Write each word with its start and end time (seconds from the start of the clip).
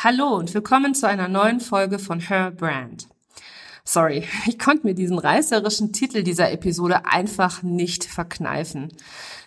Hallo 0.00 0.36
und 0.36 0.54
willkommen 0.54 0.94
zu 0.94 1.08
einer 1.08 1.26
neuen 1.26 1.58
Folge 1.58 1.98
von 1.98 2.20
Her 2.20 2.52
Brand. 2.52 3.08
Sorry, 3.82 4.22
ich 4.46 4.56
konnte 4.56 4.86
mir 4.86 4.94
diesen 4.94 5.18
reißerischen 5.18 5.92
Titel 5.92 6.22
dieser 6.22 6.52
Episode 6.52 7.04
einfach 7.06 7.64
nicht 7.64 8.04
verkneifen. 8.04 8.92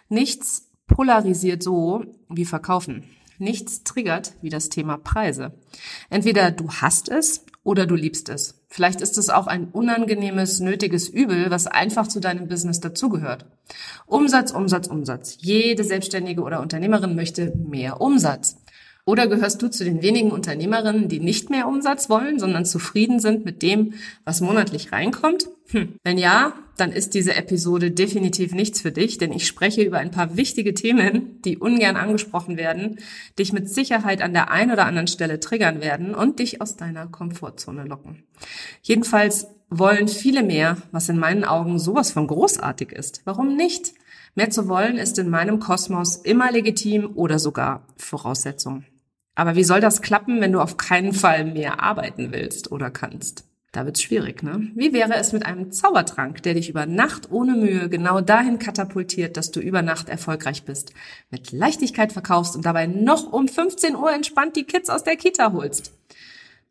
Nichts 0.10 0.68
polarisiert 0.88 1.64
so 1.64 2.04
wie 2.28 2.44
Verkaufen. 2.44 3.06
Nichts 3.38 3.86
triggert 3.86 4.34
wie 4.42 4.50
das 4.50 4.68
Thema 4.68 4.98
Preise. 4.98 5.54
Entweder 6.10 6.52
du 6.52 6.70
hast 6.70 7.08
es 7.08 7.46
oder 7.64 7.86
du 7.86 7.96
liebst 7.96 8.28
es. 8.28 8.62
Vielleicht 8.68 9.00
ist 9.00 9.18
es 9.18 9.30
auch 9.30 9.48
ein 9.48 9.70
unangenehmes, 9.70 10.60
nötiges 10.60 11.08
Übel, 11.08 11.50
was 11.50 11.68
einfach 11.68 12.08
zu 12.08 12.20
deinem 12.20 12.50
Business 12.50 12.82
dazugehört. 12.82 13.46
Umsatz, 14.06 14.52
Umsatz, 14.52 14.88
Umsatz. 14.88 15.38
Jede 15.40 15.86
Selbstständige 15.86 16.42
oder 16.42 16.60
Unternehmerin 16.60 17.16
möchte 17.16 17.54
mehr 17.56 18.02
Umsatz. 18.02 18.58
Oder 19.06 19.28
gehörst 19.28 19.62
du 19.62 19.70
zu 19.70 19.84
den 19.84 20.02
wenigen 20.02 20.32
Unternehmerinnen, 20.32 21.08
die 21.08 21.20
nicht 21.20 21.50
mehr 21.50 21.68
Umsatz 21.68 22.10
wollen, 22.10 22.40
sondern 22.40 22.66
zufrieden 22.66 23.20
sind 23.20 23.46
mit 23.46 23.62
dem, 23.62 23.94
was 24.26 24.42
monatlich 24.42 24.92
reinkommt? 24.92 25.50
Hm. 25.68 25.96
Wenn 26.04 26.18
ja, 26.18 26.54
dann 26.78 26.92
ist 26.92 27.14
diese 27.14 27.36
Episode 27.36 27.92
definitiv 27.92 28.54
nichts 28.54 28.82
für 28.82 28.92
dich, 28.92 29.18
denn 29.18 29.32
ich 29.32 29.48
spreche 29.48 29.84
über 29.84 30.00
ein 30.00 30.12
paar 30.12 30.36
wichtige 30.38 30.74
Themen, 30.74 31.42
die 31.44 31.58
ungern 31.58 31.96
angesprochen 31.96 32.58
werden, 32.58 33.00
dich 33.40 33.54
mit 33.54 33.70
Sicherheit 33.70 34.22
an 34.22 34.34
der 34.34 34.52
einen 34.52 34.72
oder 34.72 34.86
anderen 34.86 35.08
Stelle 35.08 35.40
triggern 35.40 35.82
werden 35.82 36.14
und 36.14 36.40
dich 36.40 36.62
aus 36.62 36.76
deiner 36.76 37.08
Komfortzone 37.08 37.86
locken. 37.86 38.24
Jedenfalls 38.82 39.48
wollen 39.70 40.08
viele 40.08 40.44
mehr, 40.44 40.78
was 40.92 41.10
in 41.10 41.18
meinen 41.18 41.46
Augen 41.46 41.80
sowas 41.80 42.12
von 42.12 42.28
großartig 42.28 42.92
ist. 42.92 43.22
Warum 43.26 43.56
nicht? 43.56 43.94
Mehr 44.36 44.50
zu 44.50 44.68
wollen 44.68 44.98
ist 44.98 45.18
in 45.18 45.30
meinem 45.30 45.60
Kosmos 45.60 46.16
immer 46.16 46.52
legitim 46.52 47.12
oder 47.16 47.40
sogar 47.40 47.86
Voraussetzung. 47.98 48.86
Aber 49.36 49.56
wie 49.56 49.64
soll 49.64 49.80
das 49.80 50.02
klappen, 50.02 50.42
wenn 50.42 50.52
du 50.52 50.59
auf 50.59 50.78
keinen 50.78 51.14
Fall 51.14 51.46
mehr 51.46 51.81
arbeiten 51.81 52.31
willst 52.31 52.72
oder 52.72 52.92
kannst? 52.92 53.46
Da 53.72 53.86
wird's 53.86 54.02
schwierig, 54.02 54.44
ne? 54.44 54.69
Wie 54.75 54.92
wäre 54.92 55.16
es 55.16 55.31
mit 55.31 55.46
einem 55.46 55.72
Zaubertrank, 55.72 56.44
der 56.44 56.56
dich 56.56 56.69
über 56.69 56.86
Nacht 56.86 57.32
ohne 57.32 57.53
Mühe 57.53 57.88
genau 57.88 58.20
dahin 58.20 58.59
katapultiert, 58.59 59.38
dass 59.38 59.52
du 59.52 59.61
über 59.61 59.82
Nacht 59.82 60.09
erfolgreich 60.09 60.66
bist, 60.66 60.94
mit 61.29 61.53
Leichtigkeit 61.53 62.11
verkaufst 62.11 62.58
und 62.58 62.66
dabei 62.66 62.88
noch 62.88 63.32
um 63.32 63.47
15 63.47 63.96
Uhr 63.96 64.11
entspannt 64.11 64.58
die 64.58 64.66
Kids 64.66 64.90
aus 64.90 65.06
der 65.06 65.16
Kita 65.16 65.53
holst? 65.53 65.94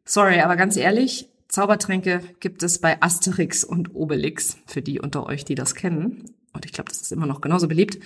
Sorry, 0.05 0.41
aber 0.41 0.57
ganz 0.57 0.77
ehrlich, 0.77 1.31
Zaubertränke 1.49 2.21
gibt 2.39 2.63
es 2.63 2.79
bei 2.79 3.01
Asterix 3.01 3.65
und 3.65 3.95
Obelix, 3.95 4.59
für 4.67 4.83
die 4.83 5.01
unter 5.01 5.25
euch, 5.25 5.47
die 5.47 5.55
das 5.55 5.75
kennen. 5.75 6.35
Und 6.53 6.67
ich 6.67 6.73
glaube, 6.73 6.91
das 6.91 7.01
ist 7.01 7.13
immer 7.13 7.27
noch 7.27 7.41
genauso 7.41 7.67
beliebt, 7.67 7.99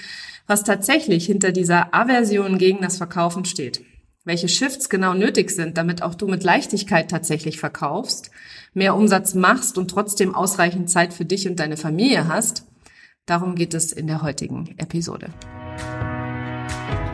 was 0.47 0.63
tatsächlich 0.63 1.27
hinter 1.27 1.51
dieser 1.51 1.93
Aversion 1.93 2.59
gegen 2.59 2.81
das 2.81 2.99
Verkaufen 2.99 3.45
steht 3.45 3.83
welche 4.25 4.49
Shifts 4.49 4.89
genau 4.89 5.15
nötig 5.15 5.51
sind, 5.51 5.77
damit 5.77 6.03
auch 6.03 6.15
du 6.15 6.27
mit 6.27 6.43
Leichtigkeit 6.43 7.11
tatsächlich 7.11 7.61
verkaufst, 7.61 8.31
mehr 8.73 8.95
Umsatz 8.95 9.35
machst 9.35 9.79
und 9.79 9.91
trotzdem 9.91 10.35
ausreichend 10.35 10.91
Zeit 10.91 11.13
für 11.13 11.25
dich 11.25 11.49
und 11.49 11.61
deine 11.61 11.77
Familie 11.77 12.29
hast. 12.29 12.67
Darum 13.27 13.55
geht 13.55 13.75
es 13.75 13.93
in 13.93 14.07
der 14.07 14.23
heutigen 14.23 14.75
Episode. 14.79 15.29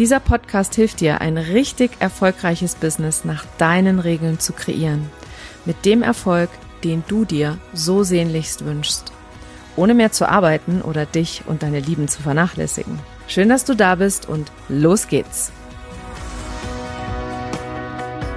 Dieser 0.00 0.18
Podcast 0.18 0.74
hilft 0.74 0.98
dir, 0.98 1.20
ein 1.20 1.38
richtig 1.38 1.92
erfolgreiches 2.00 2.74
Business 2.74 3.24
nach 3.24 3.44
deinen 3.58 4.00
Regeln 4.00 4.40
zu 4.40 4.52
kreieren. 4.52 5.08
Mit 5.64 5.84
dem 5.84 6.02
Erfolg, 6.02 6.50
den 6.82 7.04
du 7.06 7.24
dir 7.24 7.58
so 7.72 8.02
sehnlichst 8.02 8.64
wünschst 8.64 9.12
ohne 9.76 9.94
mehr 9.94 10.12
zu 10.12 10.28
arbeiten 10.28 10.82
oder 10.82 11.06
dich 11.06 11.42
und 11.46 11.62
deine 11.62 11.80
Lieben 11.80 12.06
zu 12.06 12.22
vernachlässigen. 12.22 12.98
Schön, 13.28 13.48
dass 13.48 13.64
du 13.64 13.74
da 13.74 13.94
bist 13.94 14.28
und 14.28 14.50
los 14.68 15.08
geht's. 15.08 15.52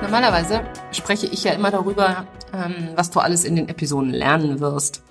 Normalerweise 0.01 0.61
spreche 0.91 1.27
ich 1.27 1.43
ja 1.43 1.53
immer 1.53 1.71
darüber, 1.71 2.27
ähm, 2.53 2.89
was 2.95 3.09
du 3.09 3.19
alles 3.19 3.45
in 3.45 3.55
den 3.55 3.67
Episoden 3.67 4.11
lernen 4.11 4.59
wirst. 4.59 5.01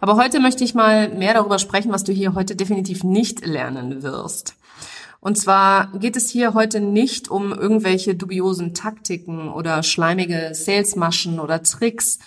Aber 0.00 0.16
heute 0.16 0.38
möchte 0.38 0.64
ich 0.64 0.74
mal 0.74 1.08
mehr 1.08 1.34
darüber 1.34 1.58
sprechen, 1.58 1.90
was 1.90 2.04
du 2.04 2.12
hier 2.12 2.34
heute 2.34 2.56
definitiv 2.56 3.04
nicht 3.04 3.46
lernen 3.46 4.02
wirst. 4.02 4.54
Und 5.24 5.38
zwar 5.38 5.90
geht 5.98 6.16
es 6.16 6.28
hier 6.28 6.52
heute 6.52 6.80
nicht 6.80 7.30
um 7.30 7.50
irgendwelche 7.50 8.14
dubiosen 8.14 8.74
Taktiken 8.74 9.48
oder 9.48 9.82
schleimige 9.82 10.50
Salesmaschen 10.52 11.40
oder 11.40 11.62
Tricks, 11.62 12.18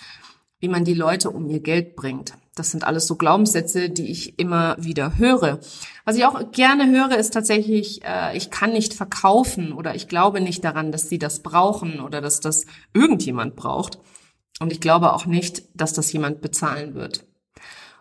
wie 0.58 0.66
man 0.66 0.84
die 0.84 0.94
Leute 0.94 1.30
um 1.30 1.48
ihr 1.48 1.60
Geld 1.60 1.94
bringt. 1.94 2.34
Das 2.56 2.72
sind 2.72 2.82
alles 2.82 3.06
so 3.06 3.14
Glaubenssätze, 3.14 3.88
die 3.88 4.10
ich 4.10 4.40
immer 4.40 4.74
wieder 4.80 5.16
höre. 5.16 5.60
Was 6.04 6.16
ich 6.16 6.24
auch 6.24 6.50
gerne 6.50 6.90
höre, 6.90 7.16
ist 7.16 7.32
tatsächlich, 7.32 8.02
äh, 8.02 8.36
ich 8.36 8.50
kann 8.50 8.72
nicht 8.72 8.94
verkaufen 8.94 9.72
oder 9.72 9.94
ich 9.94 10.08
glaube 10.08 10.40
nicht 10.40 10.64
daran, 10.64 10.90
dass 10.90 11.08
sie 11.08 11.20
das 11.20 11.44
brauchen 11.44 12.00
oder 12.00 12.20
dass 12.20 12.40
das 12.40 12.66
irgendjemand 12.94 13.54
braucht. 13.54 14.00
Und 14.58 14.72
ich 14.72 14.80
glaube 14.80 15.12
auch 15.12 15.24
nicht, 15.24 15.62
dass 15.80 15.92
das 15.92 16.12
jemand 16.12 16.40
bezahlen 16.40 16.96
wird. 16.96 17.27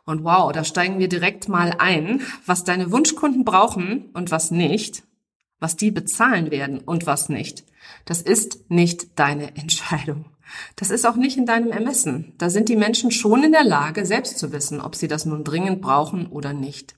Und 0.07 0.23
wow, 0.23 0.53
da 0.53 0.63
steigen 0.63 0.99
wir 0.99 1.09
direkt 1.09 1.49
mal 1.49 1.75
ein, 1.79 2.21
was 2.45 2.63
deine 2.63 2.93
Wunschkunden 2.93 3.43
brauchen 3.43 4.05
und 4.13 4.31
was 4.31 4.51
nicht, 4.51 5.03
was 5.59 5.75
die 5.75 5.91
bezahlen 5.91 6.49
werden 6.49 6.79
und 6.79 7.05
was 7.05 7.27
nicht. 7.27 7.65
Das 8.05 8.21
ist 8.21 8.71
nicht 8.71 9.19
deine 9.19 9.55
Entscheidung. 9.57 10.25
Das 10.77 10.91
ist 10.91 11.05
auch 11.05 11.17
nicht 11.17 11.35
in 11.35 11.45
deinem 11.45 11.71
Ermessen. 11.73 12.31
Da 12.37 12.49
sind 12.49 12.69
die 12.69 12.77
Menschen 12.77 13.11
schon 13.11 13.43
in 13.43 13.51
der 13.51 13.65
Lage, 13.65 14.05
selbst 14.05 14.39
zu 14.39 14.53
wissen, 14.53 14.79
ob 14.79 14.95
sie 14.95 15.09
das 15.09 15.25
nun 15.25 15.43
dringend 15.43 15.81
brauchen 15.81 16.27
oder 16.27 16.53
nicht. 16.53 16.95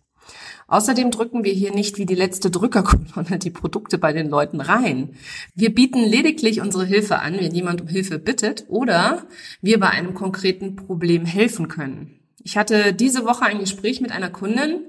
Außerdem 0.68 1.10
drücken 1.10 1.44
wir 1.44 1.54
hier 1.54 1.74
nicht 1.74 1.98
wie 1.98 2.06
die 2.06 2.14
letzte 2.14 2.52
Drückerkolonne 2.52 3.40
die 3.40 3.50
Produkte 3.50 3.98
bei 3.98 4.14
den 4.14 4.30
Leuten 4.30 4.62
rein. 4.62 5.16
Wir 5.56 5.74
bieten 5.74 6.04
lediglich 6.04 6.62
unsere 6.62 6.86
Hilfe 6.86 7.18
an, 7.18 7.40
wenn 7.40 7.56
jemand 7.56 7.82
um 7.82 7.88
Hilfe 7.88 8.20
bittet 8.20 8.66
oder 8.68 9.26
wir 9.64 9.80
bei 9.80 9.90
einem 9.90 10.14
konkreten 10.14 10.76
Problem 10.76 11.26
helfen 11.26 11.70
können. 11.70 12.19
Ich 12.44 12.58
hatte 12.58 12.94
diese 12.94 13.26
Woche 13.26 13.46
ein 13.46 13.60
Gespräch 13.60 14.02
mit 14.02 14.12
einer 14.12 14.30
Kundin 14.30 14.82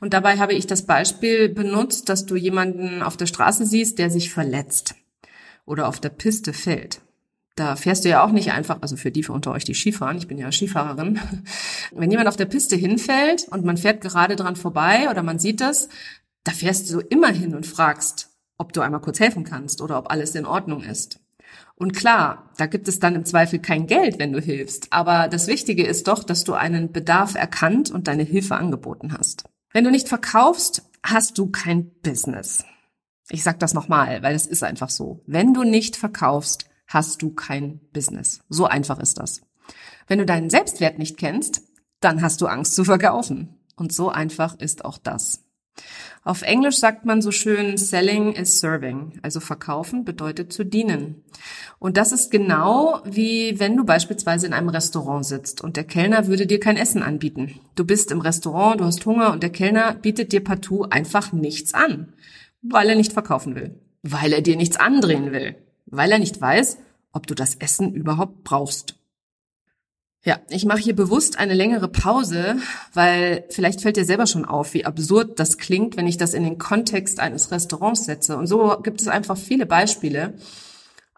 und 0.00 0.14
dabei 0.14 0.38
habe 0.38 0.54
ich 0.54 0.66
das 0.66 0.86
Beispiel 0.86 1.48
benutzt, 1.48 2.08
dass 2.08 2.26
du 2.26 2.36
jemanden 2.36 3.02
auf 3.02 3.16
der 3.16 3.26
Straße 3.26 3.66
siehst, 3.66 3.98
der 3.98 4.10
sich 4.10 4.30
verletzt 4.30 4.94
oder 5.64 5.88
auf 5.88 6.00
der 6.00 6.10
Piste 6.10 6.52
fällt 6.52 7.00
da 7.54 7.76
fährst 7.76 8.04
du 8.04 8.08
ja 8.08 8.24
auch 8.24 8.32
nicht 8.32 8.52
einfach, 8.52 8.78
also 8.80 8.96
für 8.96 9.10
die 9.10 9.26
unter 9.26 9.52
euch, 9.52 9.64
die 9.64 9.74
Skifahren, 9.74 10.16
ich 10.16 10.26
bin 10.26 10.38
ja 10.38 10.50
Skifahrerin, 10.50 11.20
wenn 11.92 12.10
jemand 12.10 12.28
auf 12.28 12.36
der 12.36 12.46
Piste 12.46 12.76
hinfällt 12.76 13.46
und 13.50 13.64
man 13.64 13.76
fährt 13.76 14.00
gerade 14.00 14.36
dran 14.36 14.56
vorbei 14.56 15.08
oder 15.10 15.22
man 15.22 15.38
sieht 15.38 15.60
das, 15.60 15.88
da 16.44 16.52
fährst 16.52 16.90
du 16.90 17.00
immer 17.00 17.28
hin 17.28 17.54
und 17.54 17.66
fragst, 17.66 18.30
ob 18.56 18.72
du 18.72 18.80
einmal 18.80 19.00
kurz 19.00 19.20
helfen 19.20 19.44
kannst 19.44 19.80
oder 19.80 19.98
ob 19.98 20.10
alles 20.10 20.34
in 20.34 20.46
Ordnung 20.46 20.82
ist. 20.82 21.20
Und 21.82 21.94
klar, 21.94 22.48
da 22.58 22.66
gibt 22.66 22.86
es 22.86 23.00
dann 23.00 23.16
im 23.16 23.24
Zweifel 23.24 23.58
kein 23.58 23.88
Geld, 23.88 24.20
wenn 24.20 24.32
du 24.32 24.40
hilfst, 24.40 24.92
aber 24.92 25.26
das 25.26 25.48
Wichtige 25.48 25.84
ist 25.84 26.06
doch, 26.06 26.22
dass 26.22 26.44
du 26.44 26.52
einen 26.52 26.92
Bedarf 26.92 27.34
erkannt 27.34 27.90
und 27.90 28.06
deine 28.06 28.22
Hilfe 28.22 28.54
angeboten 28.54 29.12
hast. 29.18 29.46
Wenn 29.72 29.82
du 29.82 29.90
nicht 29.90 30.06
verkaufst, 30.06 30.84
hast 31.02 31.38
du 31.38 31.50
kein 31.50 31.90
Business. 32.02 32.64
Ich 33.30 33.42
sag 33.42 33.58
das 33.58 33.74
nochmal, 33.74 34.22
weil 34.22 34.36
es 34.36 34.46
ist 34.46 34.62
einfach 34.62 34.90
so. 34.90 35.24
Wenn 35.26 35.54
du 35.54 35.64
nicht 35.64 35.96
verkaufst, 35.96 36.70
hast 36.86 37.20
du 37.20 37.30
kein 37.30 37.80
Business. 37.92 38.38
So 38.48 38.66
einfach 38.66 39.00
ist 39.00 39.18
das. 39.18 39.40
Wenn 40.06 40.20
du 40.20 40.24
deinen 40.24 40.50
Selbstwert 40.50 41.00
nicht 41.00 41.16
kennst, 41.16 41.62
dann 41.98 42.22
hast 42.22 42.40
du 42.42 42.46
Angst 42.46 42.76
zu 42.76 42.84
verkaufen. 42.84 43.58
Und 43.74 43.92
so 43.92 44.08
einfach 44.08 44.56
ist 44.56 44.84
auch 44.84 44.98
das. 44.98 45.42
Auf 46.24 46.42
Englisch 46.42 46.76
sagt 46.76 47.04
man 47.04 47.20
so 47.20 47.32
schön, 47.32 47.76
selling 47.76 48.34
is 48.34 48.60
serving. 48.60 49.18
Also 49.22 49.40
verkaufen 49.40 50.04
bedeutet 50.04 50.52
zu 50.52 50.64
dienen. 50.64 51.24
Und 51.78 51.96
das 51.96 52.12
ist 52.12 52.30
genau 52.30 53.00
wie 53.04 53.58
wenn 53.58 53.76
du 53.76 53.84
beispielsweise 53.84 54.46
in 54.46 54.52
einem 54.52 54.68
Restaurant 54.68 55.26
sitzt 55.26 55.62
und 55.62 55.76
der 55.76 55.84
Kellner 55.84 56.28
würde 56.28 56.46
dir 56.46 56.60
kein 56.60 56.76
Essen 56.76 57.02
anbieten. 57.02 57.58
Du 57.74 57.84
bist 57.84 58.12
im 58.12 58.20
Restaurant, 58.20 58.80
du 58.80 58.84
hast 58.84 59.04
Hunger 59.04 59.32
und 59.32 59.42
der 59.42 59.50
Kellner 59.50 59.94
bietet 59.94 60.32
dir 60.32 60.44
partout 60.44 60.84
einfach 60.90 61.32
nichts 61.32 61.74
an, 61.74 62.12
weil 62.62 62.88
er 62.88 62.96
nicht 62.96 63.12
verkaufen 63.12 63.56
will, 63.56 63.80
weil 64.02 64.32
er 64.32 64.42
dir 64.42 64.56
nichts 64.56 64.76
andrehen 64.76 65.32
will 65.32 65.56
weil 65.92 66.10
er 66.10 66.18
nicht 66.18 66.40
weiß, 66.40 66.78
ob 67.12 67.26
du 67.26 67.34
das 67.34 67.54
Essen 67.54 67.94
überhaupt 67.94 68.42
brauchst. 68.42 68.96
Ja, 70.24 70.38
ich 70.48 70.64
mache 70.64 70.78
hier 70.78 70.94
bewusst 70.94 71.40
eine 71.40 71.54
längere 71.54 71.88
Pause, 71.88 72.56
weil 72.94 73.44
vielleicht 73.50 73.80
fällt 73.80 73.96
dir 73.96 74.04
selber 74.04 74.26
schon 74.26 74.44
auf, 74.44 74.72
wie 74.72 74.84
absurd 74.84 75.40
das 75.40 75.58
klingt, 75.58 75.96
wenn 75.96 76.06
ich 76.06 76.16
das 76.16 76.32
in 76.32 76.44
den 76.44 76.58
Kontext 76.58 77.18
eines 77.18 77.50
Restaurants 77.50 78.04
setze. 78.04 78.36
Und 78.36 78.46
so 78.46 78.76
gibt 78.82 79.00
es 79.00 79.08
einfach 79.08 79.36
viele 79.36 79.66
Beispiele, 79.66 80.34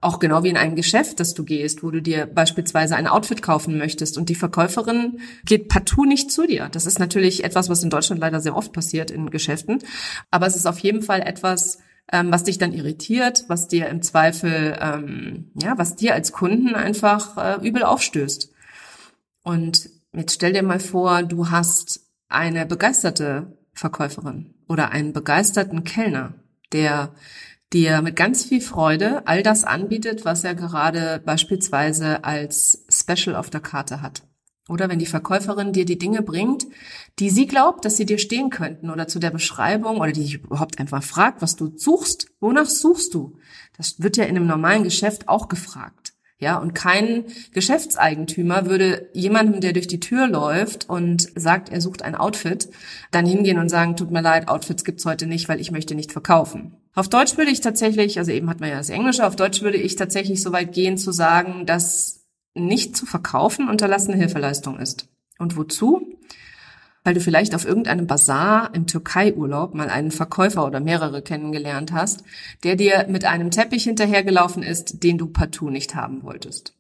auch 0.01 0.19
genau 0.21 0.43
wie 0.43 0.49
in 0.49 0.57
einem 0.57 0.75
Geschäft, 0.75 1.21
das 1.21 1.35
du 1.35 1.45
gehst, 1.45 1.83
wo 1.83 1.91
du 1.91 2.01
dir 2.01 2.27
beispielsweise 2.27 2.97
ein 2.97 3.07
Outfit 3.07 3.43
kaufen 3.43 3.77
möchtest 3.77 4.17
und 4.17 4.29
die 4.29 4.35
Verkäuferin 4.35 5.21
geht 5.45 5.69
partout 5.69 6.05
nicht 6.05 6.31
zu 6.31 6.47
dir. 6.47 6.69
Das 6.71 6.87
ist 6.87 6.99
natürlich 6.99 7.45
etwas, 7.45 7.69
was 7.69 7.83
in 7.83 7.91
Deutschland 7.91 8.21
leider 8.21 8.41
sehr 8.41 8.57
oft 8.57 8.73
passiert 8.73 9.11
in 9.11 9.31
Geschäften, 9.31 9.79
aber 10.31 10.47
es 10.47 10.57
ist 10.57 10.67
auf 10.67 10.79
jeden 10.79 11.03
Fall 11.03 11.21
etwas, 11.21 11.79
ähm, 12.13 12.31
was 12.31 12.45
dich 12.45 12.59
dann 12.59 12.73
irritiert, 12.73 13.45
was 13.49 13.69
dir 13.69 13.89
im 13.89 14.03
Zweifel, 14.03 14.79
ähm, 14.81 15.51
ja, 15.63 15.79
was 15.79 15.97
dir 15.97 16.15
als 16.15 16.33
Kunden 16.33 16.75
einfach 16.75 17.37
äh, 17.63 17.67
übel 17.67 17.83
aufstößt. 17.83 18.54
Und 19.45 19.91
jetzt 20.13 20.35
stell 20.35 20.55
dir 20.55 20.65
mal 20.65 20.81
vor, 20.81 21.23
du 21.23 21.51
hast 21.51 22.01
eine 22.29 22.67
begeisterte 22.67 23.57
Verkäuferin 23.75 24.55
oder 24.69 24.91
einen 24.91 25.13
begeisterten 25.13 25.85
Kellner, 25.85 26.35
der 26.73 27.15
dir 27.73 28.03
mit 28.03 28.17
ganz 28.17 28.45
viel 28.45 28.61
Freude 28.61 29.27
all 29.27 29.43
das 29.43 29.65
anbietet, 29.65 30.25
was 30.25 30.45
er 30.45 30.55
gerade 30.55 31.21
beispielsweise 31.25 32.25
als 32.25 32.85
Special 32.89 33.37
auf 33.37 33.51
der 33.51 33.61
Karte 33.61 34.01
hat. 34.01 34.23
Oder 34.69 34.89
wenn 34.89 34.99
die 34.99 35.07
Verkäuferin 35.07 35.75
dir 35.75 35.85
die 35.85 35.99
Dinge 35.99 36.23
bringt, 36.23 36.67
die 37.19 37.29
sie 37.29 37.47
glaubt, 37.47 37.85
dass 37.85 37.99
sie 37.99 38.07
dir 38.07 38.19
stehen 38.19 38.49
könnten 38.49 38.89
oder 38.89 39.07
zu 39.07 39.19
der 39.19 39.31
Beschreibung 39.31 39.99
oder 39.99 40.13
die 40.13 40.23
dich 40.23 40.35
überhaupt 40.43 40.79
einfach 40.79 41.03
fragt, 41.03 41.43
was 41.43 41.57
du 41.57 41.77
suchst. 41.77 42.29
Wonach 42.41 42.67
suchst 42.67 43.13
du? 43.13 43.37
Das 43.77 44.01
wird 44.01 44.17
ja 44.17 44.25
in 44.25 44.37
einem 44.37 44.47
normalen 44.47 44.85
Geschäft 44.85 45.29
auch 45.29 45.49
gefragt. 45.49 46.04
Ja, 46.39 46.59
und 46.59 46.75
kein 46.75 47.25
Geschäftseigentümer 47.53 48.67
würde 48.67 49.09
jemandem, 49.15 49.61
der 49.61 49.73
durch 49.73 49.87
die 49.87 50.01
Tür 50.01 50.27
läuft 50.27 50.89
und 50.89 51.29
sagt, 51.37 51.69
er 51.71 51.81
sucht 51.81 52.03
ein 52.03 52.17
Outfit, 52.17 52.69
dann 53.13 53.25
hingehen 53.25 53.59
und 53.59 53.69
sagen, 53.69 53.97
tut 53.97 54.11
mir 54.11 54.21
leid, 54.21 54.49
Outfits 54.49 54.85
gibt's 54.85 55.07
heute 55.07 55.27
nicht, 55.27 55.49
weil 55.49 55.61
ich 55.61 55.71
möchte 55.71 55.95
nicht 55.95 56.13
verkaufen. 56.13 56.77
Auf 56.95 57.09
Deutsch 57.09 57.37
würde 57.37 57.51
ich 57.51 57.61
tatsächlich, 57.61 58.19
also 58.19 58.33
eben 58.33 58.51
hat 58.51 58.61
man 58.61 58.71
ja 58.71 58.77
das 58.77 58.91
Englische, 58.91 59.27
auf 59.27 59.37
Deutsch 59.37 59.63
würde 59.63 59.79
ich 59.79 59.97
tatsächlich 59.97 60.43
so 60.43 60.53
weit 60.53 60.73
gehen 60.73 60.99
zu 60.99 61.13
sagen, 61.13 61.67
dass 61.67 62.25
nicht 62.55 62.97
zu 62.97 63.07
verkaufen 63.07 63.69
unterlassene 63.69 64.17
Hilfeleistung 64.17 64.79
ist. 64.79 65.09
Und 65.39 65.57
wozu? 65.57 66.14
Weil 67.05 67.15
du 67.15 67.21
vielleicht 67.21 67.55
auf 67.55 67.67
irgendeinem 67.67 68.07
Bazar 68.07 68.75
im 68.75 68.87
Türkei-Urlaub 68.87 69.75
mal 69.75 69.91
einen 69.91 70.11
Verkäufer 70.11 70.67
oder 70.67 70.81
mehrere 70.81 71.21
kennengelernt 71.21 71.93
hast, 71.93 72.25
der 72.63 72.77
dir 72.77 73.07
mit 73.11 73.27
einem 73.27 73.51
Teppich 73.51 73.85
hinterhergelaufen 73.85 74.63
ist, 74.63 75.03
den 75.03 75.19
du 75.19 75.27
partout 75.27 75.69
nicht 75.69 75.95
haben 75.95 76.23
wolltest. 76.23 76.75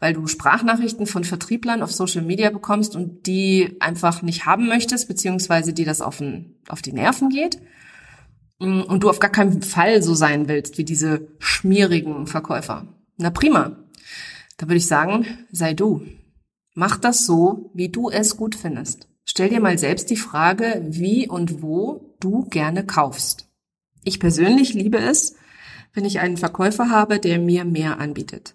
Weil 0.00 0.12
du 0.12 0.26
Sprachnachrichten 0.26 1.06
von 1.06 1.24
Vertrieblern 1.24 1.82
auf 1.82 1.92
Social 1.92 2.22
Media 2.22 2.50
bekommst 2.50 2.94
und 2.94 3.26
die 3.26 3.76
einfach 3.80 4.20
nicht 4.20 4.44
haben 4.44 4.68
möchtest, 4.68 5.08
beziehungsweise 5.08 5.72
dir 5.72 5.86
das 5.86 6.02
auf, 6.02 6.18
den, 6.18 6.56
auf 6.68 6.82
die 6.82 6.92
Nerven 6.92 7.30
geht. 7.30 7.58
Und 8.58 9.02
du 9.02 9.08
auf 9.08 9.18
gar 9.18 9.30
keinen 9.30 9.62
Fall 9.62 10.02
so 10.02 10.14
sein 10.14 10.46
willst 10.46 10.76
wie 10.78 10.84
diese 10.84 11.28
schmierigen 11.38 12.26
Verkäufer. 12.26 12.86
Na 13.16 13.30
prima, 13.30 13.76
da 14.58 14.66
würde 14.66 14.76
ich 14.76 14.86
sagen, 14.86 15.26
sei 15.50 15.72
du. 15.72 16.02
Mach 16.74 16.98
das 16.98 17.24
so, 17.24 17.70
wie 17.74 17.88
du 17.88 18.10
es 18.10 18.36
gut 18.36 18.54
findest. 18.54 19.08
Stell 19.24 19.48
dir 19.48 19.60
mal 19.60 19.78
selbst 19.78 20.10
die 20.10 20.16
Frage, 20.16 20.82
wie 20.86 21.28
und 21.28 21.62
wo 21.62 22.14
du 22.20 22.44
gerne 22.44 22.84
kaufst. 22.84 23.48
Ich 24.04 24.20
persönlich 24.20 24.74
liebe 24.74 24.98
es, 24.98 25.36
wenn 25.92 26.04
ich 26.04 26.20
einen 26.20 26.36
Verkäufer 26.36 26.90
habe, 26.90 27.18
der 27.18 27.38
mir 27.38 27.64
mehr 27.64 27.98
anbietet. 28.00 28.54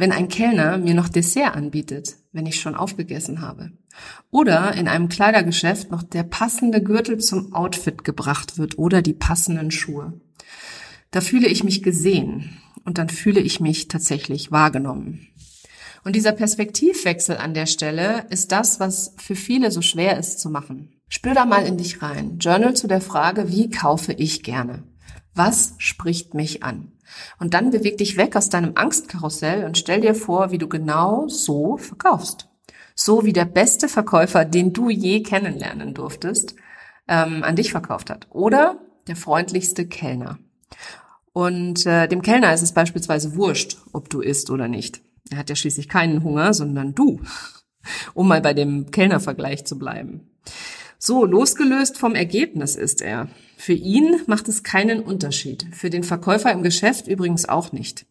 wenn 0.00 0.12
ein 0.12 0.28
Kellner 0.28 0.78
mir 0.78 0.94
noch 0.94 1.10
Dessert 1.10 1.54
anbietet, 1.54 2.16
wenn 2.32 2.46
ich 2.46 2.58
schon 2.58 2.74
aufgegessen 2.74 3.42
habe. 3.42 3.72
Oder 4.30 4.72
in 4.72 4.88
einem 4.88 5.10
Kleidergeschäft 5.10 5.90
noch 5.90 6.02
der 6.02 6.22
passende 6.22 6.82
Gürtel 6.82 7.18
zum 7.18 7.52
Outfit 7.52 8.02
gebracht 8.02 8.56
wird 8.56 8.78
oder 8.78 9.02
die 9.02 9.12
passenden 9.12 9.70
Schuhe. 9.70 10.18
Da 11.10 11.20
fühle 11.20 11.48
ich 11.48 11.64
mich 11.64 11.82
gesehen 11.82 12.56
und 12.86 12.96
dann 12.96 13.10
fühle 13.10 13.40
ich 13.40 13.60
mich 13.60 13.88
tatsächlich 13.88 14.50
wahrgenommen. 14.50 15.26
Und 16.04 16.16
dieser 16.16 16.32
Perspektivwechsel 16.32 17.36
an 17.36 17.54
der 17.54 17.66
Stelle 17.66 18.26
ist 18.30 18.52
das, 18.52 18.80
was 18.80 19.14
für 19.18 19.36
viele 19.36 19.70
so 19.70 19.82
schwer 19.82 20.18
ist 20.18 20.40
zu 20.40 20.50
machen. 20.50 21.00
Spür 21.08 21.34
da 21.34 21.44
mal 21.44 21.66
in 21.66 21.76
dich 21.76 22.02
rein. 22.02 22.38
Journal 22.38 22.74
zu 22.74 22.86
der 22.86 23.00
Frage, 23.00 23.50
wie 23.50 23.68
kaufe 23.68 24.12
ich 24.12 24.42
gerne? 24.42 24.84
Was 25.34 25.74
spricht 25.78 26.34
mich 26.34 26.62
an? 26.62 26.92
Und 27.38 27.54
dann 27.54 27.70
beweg 27.70 27.98
dich 27.98 28.16
weg 28.16 28.36
aus 28.36 28.48
deinem 28.48 28.72
Angstkarussell 28.76 29.64
und 29.64 29.76
stell 29.76 30.00
dir 30.00 30.14
vor, 30.14 30.52
wie 30.52 30.58
du 30.58 30.68
genau 30.68 31.28
so 31.28 31.76
verkaufst. 31.76 32.48
So 32.94 33.24
wie 33.24 33.32
der 33.32 33.44
beste 33.44 33.88
Verkäufer, 33.88 34.44
den 34.44 34.72
du 34.72 34.90
je 34.90 35.22
kennenlernen 35.22 35.94
durftest, 35.94 36.54
ähm, 37.08 37.42
an 37.42 37.56
dich 37.56 37.72
verkauft 37.72 38.10
hat. 38.10 38.26
Oder 38.30 38.78
der 39.06 39.16
freundlichste 39.16 39.86
Kellner. 39.86 40.38
Und 41.32 41.86
äh, 41.86 42.06
dem 42.08 42.22
Kellner 42.22 42.52
ist 42.52 42.62
es 42.62 42.72
beispielsweise 42.72 43.34
wurscht, 43.36 43.78
ob 43.92 44.10
du 44.10 44.20
isst 44.20 44.50
oder 44.50 44.68
nicht. 44.68 45.02
Er 45.30 45.38
hat 45.38 45.48
ja 45.48 45.56
schließlich 45.56 45.88
keinen 45.88 46.22
Hunger, 46.22 46.54
sondern 46.54 46.94
du. 46.94 47.20
Um 48.12 48.28
mal 48.28 48.42
bei 48.42 48.52
dem 48.52 48.90
Kellnervergleich 48.90 49.64
zu 49.64 49.78
bleiben. 49.78 50.28
So, 50.98 51.24
losgelöst 51.24 51.96
vom 51.96 52.14
Ergebnis 52.14 52.76
ist 52.76 53.00
er. 53.00 53.28
Für 53.56 53.72
ihn 53.72 54.20
macht 54.26 54.48
es 54.48 54.62
keinen 54.62 55.00
Unterschied. 55.00 55.66
Für 55.72 55.88
den 55.88 56.02
Verkäufer 56.02 56.52
im 56.52 56.62
Geschäft 56.62 57.08
übrigens 57.08 57.48
auch 57.48 57.72
nicht. 57.72 58.04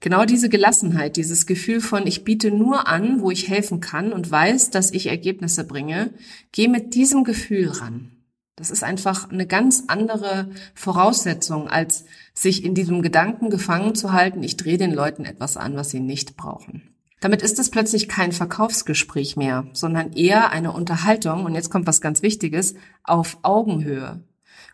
Genau 0.00 0.24
diese 0.24 0.48
Gelassenheit, 0.48 1.16
dieses 1.16 1.46
Gefühl 1.46 1.82
von, 1.82 2.06
ich 2.06 2.24
biete 2.24 2.50
nur 2.50 2.88
an, 2.88 3.20
wo 3.20 3.30
ich 3.30 3.48
helfen 3.48 3.80
kann 3.80 4.12
und 4.12 4.30
weiß, 4.30 4.70
dass 4.70 4.90
ich 4.90 5.06
Ergebnisse 5.06 5.64
bringe, 5.64 6.14
geh 6.52 6.68
mit 6.68 6.94
diesem 6.94 7.24
Gefühl 7.24 7.68
ran. 7.68 8.13
Das 8.56 8.70
ist 8.70 8.84
einfach 8.84 9.30
eine 9.30 9.46
ganz 9.46 9.84
andere 9.88 10.50
Voraussetzung, 10.74 11.68
als 11.68 12.04
sich 12.34 12.64
in 12.64 12.74
diesem 12.74 13.02
Gedanken 13.02 13.50
gefangen 13.50 13.94
zu 13.94 14.12
halten, 14.12 14.42
ich 14.42 14.56
drehe 14.56 14.78
den 14.78 14.92
Leuten 14.92 15.24
etwas 15.24 15.56
an, 15.56 15.76
was 15.76 15.90
sie 15.90 16.00
nicht 16.00 16.36
brauchen. 16.36 16.94
Damit 17.20 17.42
ist 17.42 17.58
es 17.58 17.70
plötzlich 17.70 18.08
kein 18.08 18.32
Verkaufsgespräch 18.32 19.36
mehr, 19.36 19.66
sondern 19.72 20.12
eher 20.12 20.50
eine 20.50 20.72
Unterhaltung, 20.72 21.46
und 21.46 21.54
jetzt 21.54 21.70
kommt 21.70 21.86
was 21.86 22.00
ganz 22.00 22.22
Wichtiges, 22.22 22.74
auf 23.02 23.38
Augenhöhe. 23.42 24.22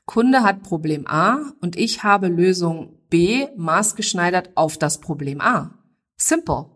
Kunde 0.04 0.42
hat 0.42 0.62
Problem 0.62 1.06
A 1.06 1.52
und 1.60 1.76
ich 1.76 2.02
habe 2.02 2.26
Lösung 2.26 2.98
B 3.08 3.46
maßgeschneidert 3.56 4.56
auf 4.56 4.76
das 4.76 5.00
Problem 5.00 5.40
A. 5.40 5.70
Simple. 6.16 6.66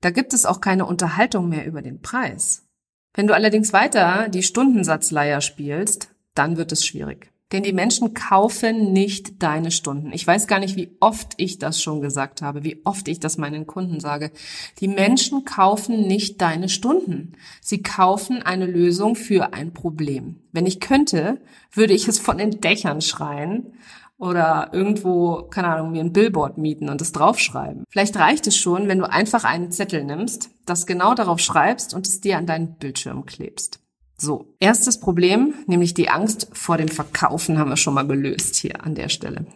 Da 0.00 0.10
gibt 0.10 0.32
es 0.32 0.46
auch 0.46 0.60
keine 0.60 0.86
Unterhaltung 0.86 1.48
mehr 1.48 1.66
über 1.66 1.82
den 1.82 2.00
Preis. 2.00 2.66
Wenn 3.14 3.26
du 3.26 3.34
allerdings 3.34 3.72
weiter 3.72 4.28
die 4.28 4.42
Stundensatzleier 4.42 5.40
spielst, 5.40 6.08
dann 6.38 6.56
wird 6.56 6.72
es 6.72 6.86
schwierig. 6.86 7.32
Denn 7.52 7.62
die 7.62 7.72
Menschen 7.72 8.12
kaufen 8.12 8.92
nicht 8.92 9.42
deine 9.42 9.70
Stunden. 9.70 10.12
Ich 10.12 10.26
weiß 10.26 10.46
gar 10.48 10.58
nicht, 10.58 10.76
wie 10.76 10.94
oft 11.00 11.32
ich 11.38 11.58
das 11.58 11.82
schon 11.82 12.02
gesagt 12.02 12.42
habe, 12.42 12.62
wie 12.62 12.82
oft 12.84 13.08
ich 13.08 13.20
das 13.20 13.38
meinen 13.38 13.66
Kunden 13.66 14.00
sage. 14.00 14.32
Die 14.80 14.88
Menschen 14.88 15.46
kaufen 15.46 16.06
nicht 16.06 16.42
deine 16.42 16.68
Stunden. 16.68 17.32
Sie 17.62 17.82
kaufen 17.82 18.42
eine 18.42 18.66
Lösung 18.66 19.16
für 19.16 19.54
ein 19.54 19.72
Problem. 19.72 20.40
Wenn 20.52 20.66
ich 20.66 20.78
könnte, 20.78 21.40
würde 21.72 21.94
ich 21.94 22.06
es 22.06 22.18
von 22.18 22.36
den 22.36 22.60
Dächern 22.60 23.00
schreien 23.00 23.72
oder 24.18 24.68
irgendwo, 24.74 25.44
keine 25.44 25.68
Ahnung, 25.68 25.92
mir 25.92 26.02
ein 26.02 26.12
Billboard 26.12 26.58
mieten 26.58 26.90
und 26.90 27.00
es 27.00 27.12
draufschreiben. 27.12 27.84
Vielleicht 27.88 28.16
reicht 28.16 28.46
es 28.46 28.58
schon, 28.58 28.88
wenn 28.88 28.98
du 28.98 29.08
einfach 29.08 29.44
einen 29.44 29.72
Zettel 29.72 30.04
nimmst, 30.04 30.50
das 30.66 30.86
genau 30.86 31.14
darauf 31.14 31.38
schreibst 31.38 31.94
und 31.94 32.06
es 32.06 32.20
dir 32.20 32.36
an 32.36 32.46
deinen 32.46 32.74
Bildschirm 32.74 33.24
klebst. 33.24 33.80
So, 34.20 34.52
erstes 34.58 34.98
Problem, 34.98 35.54
nämlich 35.68 35.94
die 35.94 36.08
Angst 36.08 36.48
vor 36.52 36.76
dem 36.76 36.88
Verkaufen 36.88 37.56
haben 37.56 37.70
wir 37.70 37.76
schon 37.76 37.94
mal 37.94 38.06
gelöst 38.06 38.56
hier 38.56 38.84
an 38.84 38.96
der 38.96 39.08
Stelle. 39.08 39.46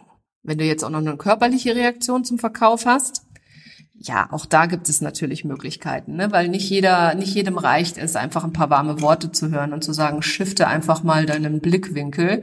Wenn 0.41 0.57
du 0.57 0.63
jetzt 0.63 0.85
auch 0.85 0.89
noch 0.89 0.99
eine 0.99 1.17
körperliche 1.17 1.75
Reaktion 1.75 2.23
zum 2.23 2.39
Verkauf 2.39 2.85
hast, 2.85 3.23
ja, 3.99 4.27
auch 4.31 4.45
da 4.45 4.65
gibt 4.65 4.89
es 4.89 5.01
natürlich 5.01 5.45
Möglichkeiten, 5.45 6.15
ne? 6.15 6.31
weil 6.31 6.49
nicht 6.49 6.69
jeder, 6.69 7.13
nicht 7.13 7.35
jedem 7.35 7.57
reicht 7.57 7.97
es, 7.97 8.15
einfach 8.15 8.43
ein 8.43 8.51
paar 8.51 8.69
warme 8.69 9.01
Worte 9.01 9.31
zu 9.31 9.49
hören 9.49 9.71
und 9.71 9.83
zu 9.83 9.93
sagen, 9.93 10.21
shifte 10.21 10.67
einfach 10.67 11.03
mal 11.03 11.25
deinen 11.25 11.59
Blickwinkel. 11.61 12.41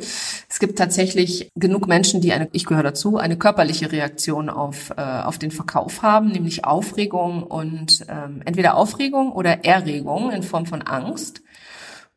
Es 0.48 0.58
gibt 0.58 0.78
tatsächlich 0.78 1.50
genug 1.56 1.86
Menschen, 1.86 2.20
die 2.20 2.32
eine, 2.32 2.48
ich 2.52 2.64
gehöre 2.64 2.82
dazu, 2.82 3.18
eine 3.18 3.36
körperliche 3.36 3.92
Reaktion 3.92 4.48
auf, 4.48 4.90
äh, 4.96 5.02
auf 5.02 5.38
den 5.38 5.50
Verkauf 5.50 6.02
haben, 6.02 6.28
nämlich 6.28 6.64
Aufregung 6.64 7.42
und 7.42 8.06
ähm, 8.08 8.40
entweder 8.44 8.76
Aufregung 8.76 9.32
oder 9.32 9.64
Erregung 9.64 10.30
in 10.30 10.42
Form 10.42 10.66
von 10.66 10.82
Angst. 10.82 11.42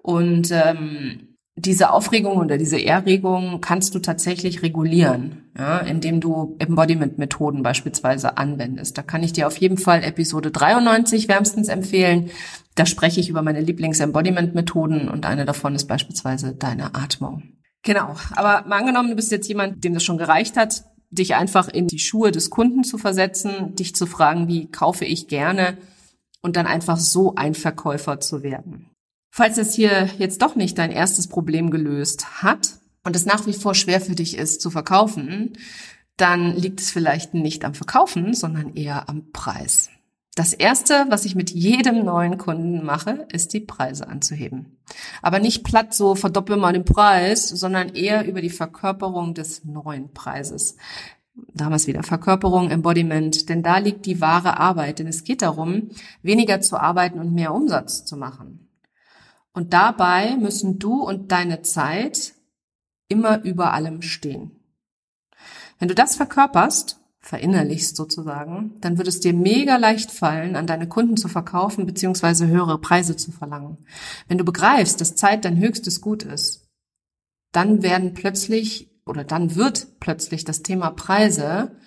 Und 0.03 0.51
ähm, 0.51 1.33
diese 1.55 1.91
Aufregung 1.91 2.37
oder 2.37 2.57
diese 2.57 2.83
Erregung 2.83 3.61
kannst 3.61 3.95
du 3.95 3.99
tatsächlich 3.99 4.63
regulieren, 4.63 5.51
ja, 5.57 5.79
indem 5.79 6.19
du 6.19 6.55
Embodiment-Methoden 6.59 7.63
beispielsweise 7.63 8.37
anwendest. 8.37 8.97
Da 8.97 9.01
kann 9.01 9.23
ich 9.23 9.33
dir 9.33 9.47
auf 9.47 9.57
jeden 9.57 9.77
Fall 9.77 10.03
Episode 10.03 10.51
93 10.51 11.27
wärmstens 11.27 11.69
empfehlen. 11.69 12.31
Da 12.75 12.85
spreche 12.85 13.19
ich 13.19 13.29
über 13.29 13.43
meine 13.43 13.61
Lieblings-Embodiment-Methoden 13.61 15.07
und 15.07 15.25
eine 15.25 15.45
davon 15.45 15.75
ist 15.75 15.85
beispielsweise 15.85 16.53
deine 16.53 16.95
Atmung. 16.95 17.43
Genau, 17.83 18.15
aber 18.35 18.67
mal 18.67 18.79
angenommen, 18.79 19.09
du 19.09 19.15
bist 19.15 19.31
jetzt 19.31 19.47
jemand, 19.47 19.83
dem 19.83 19.93
das 19.93 20.03
schon 20.03 20.17
gereicht 20.17 20.57
hat, 20.57 20.83
dich 21.11 21.35
einfach 21.35 21.67
in 21.69 21.87
die 21.87 21.99
Schuhe 21.99 22.31
des 22.31 22.49
Kunden 22.49 22.83
zu 22.83 22.97
versetzen, 22.97 23.75
dich 23.75 23.95
zu 23.95 24.07
fragen, 24.07 24.47
wie 24.47 24.69
kaufe 24.69 25.05
ich 25.05 25.27
gerne 25.27 25.77
und 26.41 26.55
dann 26.55 26.65
einfach 26.65 26.97
so 26.97 27.35
ein 27.35 27.53
Verkäufer 27.53 28.19
zu 28.19 28.41
werden. 28.41 28.89
Falls 29.35 29.57
es 29.57 29.73
hier 29.73 30.11
jetzt 30.19 30.43
doch 30.43 30.55
nicht 30.55 30.77
dein 30.77 30.91
erstes 30.91 31.25
Problem 31.25 31.71
gelöst 31.71 32.43
hat 32.43 32.77
und 33.03 33.15
es 33.15 33.25
nach 33.25 33.47
wie 33.47 33.53
vor 33.53 33.73
schwer 33.73 33.99
für 33.99 34.13
dich 34.13 34.37
ist 34.37 34.61
zu 34.61 34.69
verkaufen, 34.69 35.53
dann 36.17 36.55
liegt 36.55 36.79
es 36.79 36.91
vielleicht 36.91 37.33
nicht 37.33 37.65
am 37.65 37.73
Verkaufen, 37.73 38.35
sondern 38.35 38.75
eher 38.75 39.09
am 39.09 39.31
Preis. 39.31 39.89
Das 40.35 40.53
erste, 40.53 41.07
was 41.09 41.25
ich 41.25 41.33
mit 41.33 41.49
jedem 41.49 42.05
neuen 42.05 42.37
Kunden 42.37 42.85
mache, 42.85 43.25
ist 43.33 43.53
die 43.53 43.59
Preise 43.59 44.07
anzuheben. 44.07 44.77
Aber 45.23 45.39
nicht 45.39 45.63
platt 45.63 45.95
so 45.95 46.13
verdoppel 46.13 46.57
mal 46.57 46.73
den 46.73 46.85
Preis, 46.85 47.49
sondern 47.49 47.89
eher 47.89 48.27
über 48.27 48.39
die 48.39 48.51
Verkörperung 48.51 49.33
des 49.33 49.65
neuen 49.65 50.13
Preises. 50.13 50.75
Damals 51.55 51.87
wieder 51.87 52.03
Verkörperung, 52.03 52.69
Embodiment, 52.69 53.49
denn 53.49 53.63
da 53.63 53.79
liegt 53.79 54.05
die 54.05 54.21
wahre 54.21 54.59
Arbeit, 54.59 54.99
denn 54.99 55.07
es 55.07 55.23
geht 55.23 55.41
darum, 55.41 55.89
weniger 56.21 56.61
zu 56.61 56.79
arbeiten 56.79 57.17
und 57.17 57.33
mehr 57.33 57.51
Umsatz 57.51 58.05
zu 58.05 58.15
machen. 58.15 58.62
Und 59.53 59.73
dabei 59.73 60.35
müssen 60.35 60.79
du 60.79 61.03
und 61.03 61.31
deine 61.31 61.61
Zeit 61.61 62.33
immer 63.07 63.43
über 63.43 63.73
allem 63.73 64.01
stehen. 64.01 64.51
Wenn 65.79 65.87
du 65.87 65.95
das 65.95 66.15
verkörperst, 66.15 66.99
verinnerlichst 67.19 67.95
sozusagen, 67.95 68.75
dann 68.81 68.97
wird 68.97 69.07
es 69.07 69.19
dir 69.19 69.33
mega 69.33 69.77
leicht 69.77 70.11
fallen, 70.11 70.55
an 70.55 70.67
deine 70.67 70.89
Kunden 70.89 71.15
zu 71.15 71.29
verkaufen 71.29 71.85
bzw. 71.85 72.47
höhere 72.47 72.79
Preise 72.79 73.15
zu 73.15 73.31
verlangen. 73.31 73.77
Wenn 74.27 74.37
du 74.37 74.43
begreifst, 74.43 74.99
dass 74.99 75.15
Zeit 75.15 75.45
dein 75.45 75.57
höchstes 75.57 76.01
Gut 76.01 76.23
ist, 76.23 76.67
dann 77.53 77.83
werden 77.83 78.13
plötzlich 78.13 78.91
oder 79.05 79.23
dann 79.23 79.55
wird 79.55 79.99
plötzlich 79.99 80.43
das 80.43 80.63
Thema 80.63 80.89
Preise 80.89 81.77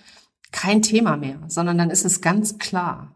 kein 0.53 0.81
Thema 0.81 1.17
mehr, 1.17 1.41
sondern 1.49 1.77
dann 1.77 1.91
ist 1.91 2.05
es 2.05 2.21
ganz 2.21 2.59
klar. 2.59 3.16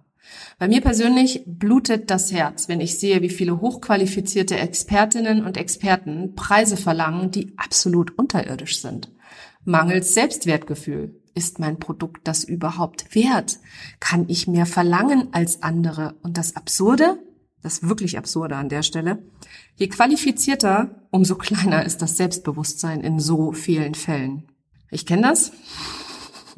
Bei 0.59 0.69
mir 0.69 0.81
persönlich 0.81 1.43
blutet 1.47 2.11
das 2.11 2.33
Herz, 2.33 2.69
wenn 2.69 2.81
ich 2.81 2.99
sehe, 2.99 3.23
wie 3.23 3.31
viele 3.31 3.61
hochqualifizierte 3.61 4.59
Expertinnen 4.59 5.45
und 5.45 5.57
Experten 5.57 6.35
Preise 6.35 6.77
verlangen, 6.77 7.31
die 7.31 7.55
absolut 7.57 8.17
unterirdisch 8.19 8.81
sind. 8.81 9.11
Mangels 9.65 10.15
Selbstwertgefühl. 10.15 11.17
Ist 11.35 11.59
mein 11.59 11.79
Produkt 11.79 12.27
das 12.27 12.45
überhaupt 12.45 13.15
wert? 13.15 13.59
Kann 14.01 14.25
ich 14.29 14.49
mehr 14.49 14.67
verlangen 14.67 15.29
als 15.33 15.63
andere? 15.63 16.17
Und 16.23 16.37
das 16.37 16.57
Absurde, 16.57 17.19
das 17.63 17.89
wirklich 17.89 18.19
Absurde 18.19 18.57
an 18.57 18.69
der 18.69 18.83
Stelle, 18.83 19.23
je 19.77 19.89
qualifizierter, 19.89 21.07
umso 21.11 21.37
kleiner 21.37 21.85
ist 21.85 22.03
das 22.03 22.17
Selbstbewusstsein 22.17 23.01
in 23.01 23.21
so 23.21 23.53
vielen 23.53 23.95
Fällen. 23.95 24.49
Ich 24.91 25.07
kenne 25.07 25.23
das. 25.23 25.53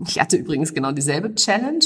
Ich 0.07 0.19
hatte 0.19 0.37
übrigens 0.37 0.73
genau 0.73 0.93
dieselbe 0.93 1.35
Challenge 1.35 1.85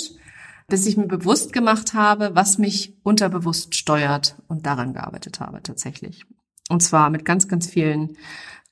bis 0.68 0.86
ich 0.86 0.96
mir 0.96 1.06
bewusst 1.06 1.52
gemacht 1.52 1.94
habe, 1.94 2.34
was 2.34 2.58
mich 2.58 2.96
unterbewusst 3.02 3.74
steuert 3.74 4.36
und 4.48 4.66
daran 4.66 4.92
gearbeitet 4.92 5.40
habe 5.40 5.62
tatsächlich. 5.62 6.24
Und 6.68 6.82
zwar 6.82 7.10
mit 7.10 7.24
ganz, 7.24 7.48
ganz 7.48 7.66
vielen 7.66 8.16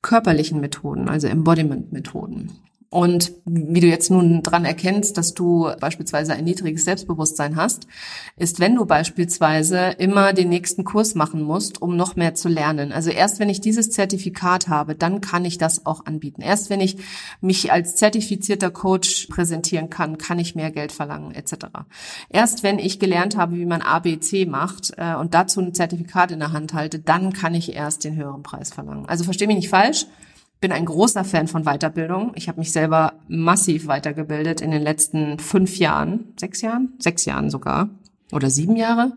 körperlichen 0.03 0.61
Methoden, 0.61 1.09
also 1.09 1.29
Embodiment-Methoden. 1.29 2.53
Und 2.95 3.33
wie 3.45 3.81
du 3.81 3.89
jetzt 3.89 4.13
nun 4.13 4.41
dran 4.45 4.65
erkennst, 4.65 5.19
dass 5.19 5.35
du 5.35 5.69
beispielsweise 5.81 6.33
ein 6.33 6.45
niedriges 6.45 6.85
Selbstbewusstsein 6.85 7.57
hast, 7.57 7.89
ist, 8.37 8.61
wenn 8.61 8.77
du 8.77 8.87
beispielsweise 8.87 9.97
immer 9.99 10.33
den 10.33 10.49
nächsten 10.49 10.85
Kurs 10.85 11.17
machen 11.17 11.43
musst, 11.43 11.83
um 11.83 11.97
noch 11.97 12.15
mehr 12.15 12.37
zu 12.37 12.49
lernen. 12.49 12.93
Also 12.93 13.11
erst 13.11 13.41
wenn 13.41 13.49
ich 13.49 13.61
dieses 13.61 13.91
Zertifikat 13.91 14.69
habe, 14.69 14.95
dann 14.95 15.21
kann 15.21 15.45
ich 15.45 15.59
das 15.59 15.87
auch 15.87 16.07
anbieten. 16.07 16.41
Erst 16.41 16.71
wenn 16.71 16.81
ich 16.81 16.99
mich 17.41 17.73
als 17.73 17.97
zertifizierter 17.97 18.71
Coach 18.71 19.27
präsentieren 19.27 19.91
kann, 19.91 20.17
kann 20.17 20.39
ich 20.39 20.55
mehr 20.55 20.71
Geld 20.71 20.93
verlangen, 20.93 21.35
etc. 21.35 21.67
Erst 22.29 22.63
wenn 22.63 22.79
ich 22.79 23.01
gelernt 23.01 23.37
habe, 23.37 23.57
wie 23.57 23.67
man 23.67 23.83
ABC 23.83 24.47
macht 24.47 24.93
äh, 24.99 25.17
und 25.17 25.35
dazu 25.35 25.61
ein 25.61 25.75
Zertifikat 25.75 26.31
in 26.31 26.39
der 26.39 26.53
Hand 26.53 26.75
halte, 26.75 27.01
dann 27.01 27.33
kann 27.33 27.55
ich 27.55 27.75
erst 27.75 28.05
den 28.05 28.15
höheren 28.15 28.45
Preis 28.45 28.73
verlangen. 28.73 29.07
Also 29.09 29.25
verstehe 29.25 29.49
mich 29.49 29.57
nicht 29.57 29.71
falsch 29.71 30.07
bin 30.65 30.73
ein 30.73 30.87
großer 30.87 31.25
Fan 31.25 31.47
von 31.47 31.65
Weiterbildung. 31.65 32.33
Ich 32.37 32.49
habe 32.49 32.59
mich 32.59 32.73
selber 32.73 33.13
massiv 33.29 33.87
weitergebildet 33.87 34.63
in 34.63 34.71
den 34.71 34.81
letzten 34.81 35.39
fünf 35.39 35.77
Jahren, 35.77 36.33
sechs 36.41 36.63
Jahren, 36.63 36.95
sechs 36.99 37.27
Jahren 37.27 37.51
sogar 37.51 37.91
oder 38.33 38.49
sieben 38.49 38.75
Jahre. 38.75 39.13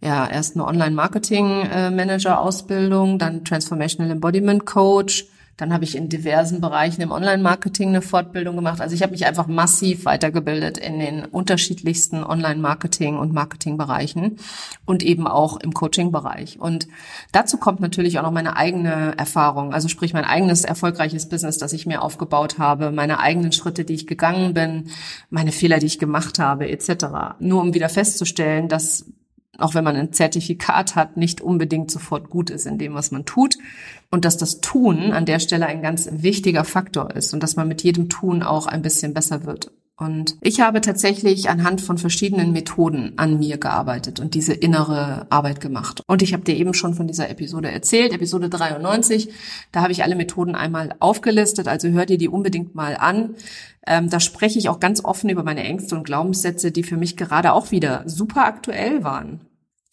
Ja, 0.00 0.26
erst 0.26 0.56
eine 0.56 0.64
Online-Marketing-Manager-Ausbildung, 0.64 3.18
dann 3.18 3.44
Transformational 3.44 4.12
Embodiment 4.12 4.64
Coach, 4.64 5.26
dann 5.58 5.72
habe 5.72 5.82
ich 5.82 5.96
in 5.96 6.08
diversen 6.08 6.60
Bereichen 6.60 7.02
im 7.02 7.10
Online-Marketing 7.10 7.88
eine 7.88 8.00
Fortbildung 8.00 8.54
gemacht. 8.54 8.80
Also 8.80 8.94
ich 8.94 9.02
habe 9.02 9.10
mich 9.10 9.26
einfach 9.26 9.48
massiv 9.48 10.04
weitergebildet 10.04 10.78
in 10.78 11.00
den 11.00 11.24
unterschiedlichsten 11.24 12.22
Online-Marketing- 12.22 13.18
und 13.18 13.32
Marketingbereichen 13.32 14.38
und 14.86 15.02
eben 15.02 15.26
auch 15.26 15.58
im 15.58 15.74
Coaching-Bereich. 15.74 16.60
Und 16.60 16.86
dazu 17.32 17.56
kommt 17.56 17.80
natürlich 17.80 18.20
auch 18.20 18.22
noch 18.22 18.30
meine 18.30 18.56
eigene 18.56 19.18
Erfahrung, 19.18 19.74
also 19.74 19.88
sprich 19.88 20.14
mein 20.14 20.24
eigenes 20.24 20.64
erfolgreiches 20.64 21.28
Business, 21.28 21.58
das 21.58 21.72
ich 21.72 21.86
mir 21.86 22.02
aufgebaut 22.02 22.58
habe, 22.58 22.92
meine 22.92 23.18
eigenen 23.18 23.50
Schritte, 23.50 23.84
die 23.84 23.94
ich 23.94 24.06
gegangen 24.06 24.54
bin, 24.54 24.90
meine 25.28 25.50
Fehler, 25.50 25.80
die 25.80 25.86
ich 25.86 25.98
gemacht 25.98 26.38
habe, 26.38 26.68
etc. 26.68 27.06
Nur 27.40 27.62
um 27.62 27.74
wieder 27.74 27.88
festzustellen, 27.88 28.68
dass 28.68 29.06
auch 29.58 29.74
wenn 29.74 29.84
man 29.84 29.96
ein 29.96 30.12
Zertifikat 30.12 30.94
hat, 30.94 31.16
nicht 31.16 31.40
unbedingt 31.40 31.90
sofort 31.90 32.30
gut 32.30 32.48
ist 32.50 32.66
in 32.66 32.78
dem, 32.78 32.94
was 32.94 33.10
man 33.10 33.24
tut. 33.24 33.58
Und 34.10 34.24
dass 34.24 34.36
das 34.36 34.60
Tun 34.60 35.12
an 35.12 35.26
der 35.26 35.40
Stelle 35.40 35.66
ein 35.66 35.82
ganz 35.82 36.08
wichtiger 36.10 36.64
Faktor 36.64 37.14
ist 37.14 37.34
und 37.34 37.42
dass 37.42 37.56
man 37.56 37.68
mit 37.68 37.82
jedem 37.82 38.08
Tun 38.08 38.42
auch 38.42 38.66
ein 38.66 38.82
bisschen 38.82 39.12
besser 39.12 39.44
wird. 39.44 39.70
Und 40.00 40.36
ich 40.42 40.60
habe 40.60 40.80
tatsächlich 40.80 41.50
anhand 41.50 41.80
von 41.80 41.98
verschiedenen 41.98 42.52
Methoden 42.52 43.14
an 43.16 43.40
mir 43.40 43.58
gearbeitet 43.58 44.20
und 44.20 44.34
diese 44.34 44.52
innere 44.52 45.26
Arbeit 45.28 45.60
gemacht. 45.60 46.04
Und 46.06 46.22
ich 46.22 46.32
habe 46.32 46.44
dir 46.44 46.54
eben 46.54 46.72
schon 46.72 46.94
von 46.94 47.08
dieser 47.08 47.28
Episode 47.28 47.72
erzählt, 47.72 48.12
Episode 48.12 48.48
93. 48.48 49.28
Da 49.72 49.82
habe 49.82 49.90
ich 49.90 50.04
alle 50.04 50.14
Methoden 50.14 50.54
einmal 50.54 50.94
aufgelistet, 51.00 51.66
also 51.66 51.88
hör 51.88 52.06
dir 52.06 52.16
die 52.16 52.28
unbedingt 52.28 52.76
mal 52.76 52.96
an. 52.96 53.34
Ähm, 53.88 54.08
da 54.08 54.20
spreche 54.20 54.60
ich 54.60 54.68
auch 54.68 54.78
ganz 54.78 55.04
offen 55.04 55.30
über 55.30 55.42
meine 55.42 55.64
Ängste 55.64 55.96
und 55.96 56.04
Glaubenssätze, 56.04 56.70
die 56.70 56.84
für 56.84 56.96
mich 56.96 57.16
gerade 57.16 57.52
auch 57.52 57.72
wieder 57.72 58.04
super 58.06 58.44
aktuell 58.44 59.02
waren. 59.02 59.40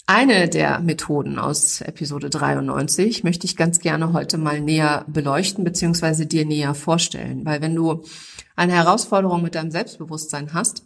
Eine 0.08 0.48
der 0.48 0.82
Methoden 0.82 1.40
aus 1.40 1.82
Episode 1.82 2.30
93 2.30 3.24
möchte 3.24 3.46
ich 3.46 3.58
ganz 3.58 3.80
gerne 3.80 4.14
heute 4.14 4.38
mal 4.38 4.62
näher 4.62 5.04
beleuchten 5.08 5.64
bzw. 5.64 6.26
dir 6.26 6.46
näher 6.46 6.76
vorstellen, 6.76 7.44
weil 7.44 7.62
wenn 7.62 7.74
du 7.74 8.04
eine 8.56 8.74
Herausforderung 8.74 9.42
mit 9.42 9.56
deinem 9.56 9.72
Selbstbewusstsein 9.72 10.54
hast, 10.54 10.84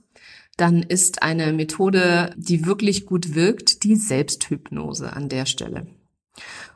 dann 0.56 0.84
ist 0.84 1.22
eine 1.22 1.52
Methode, 1.52 2.34
die 2.38 2.66
wirklich 2.66 3.06
gut 3.06 3.36
wirkt, 3.36 3.84
die 3.84 3.98
Selbsthypnose 3.98 5.12
an 5.12 5.28
der 5.28 5.46
Stelle. 5.46 5.88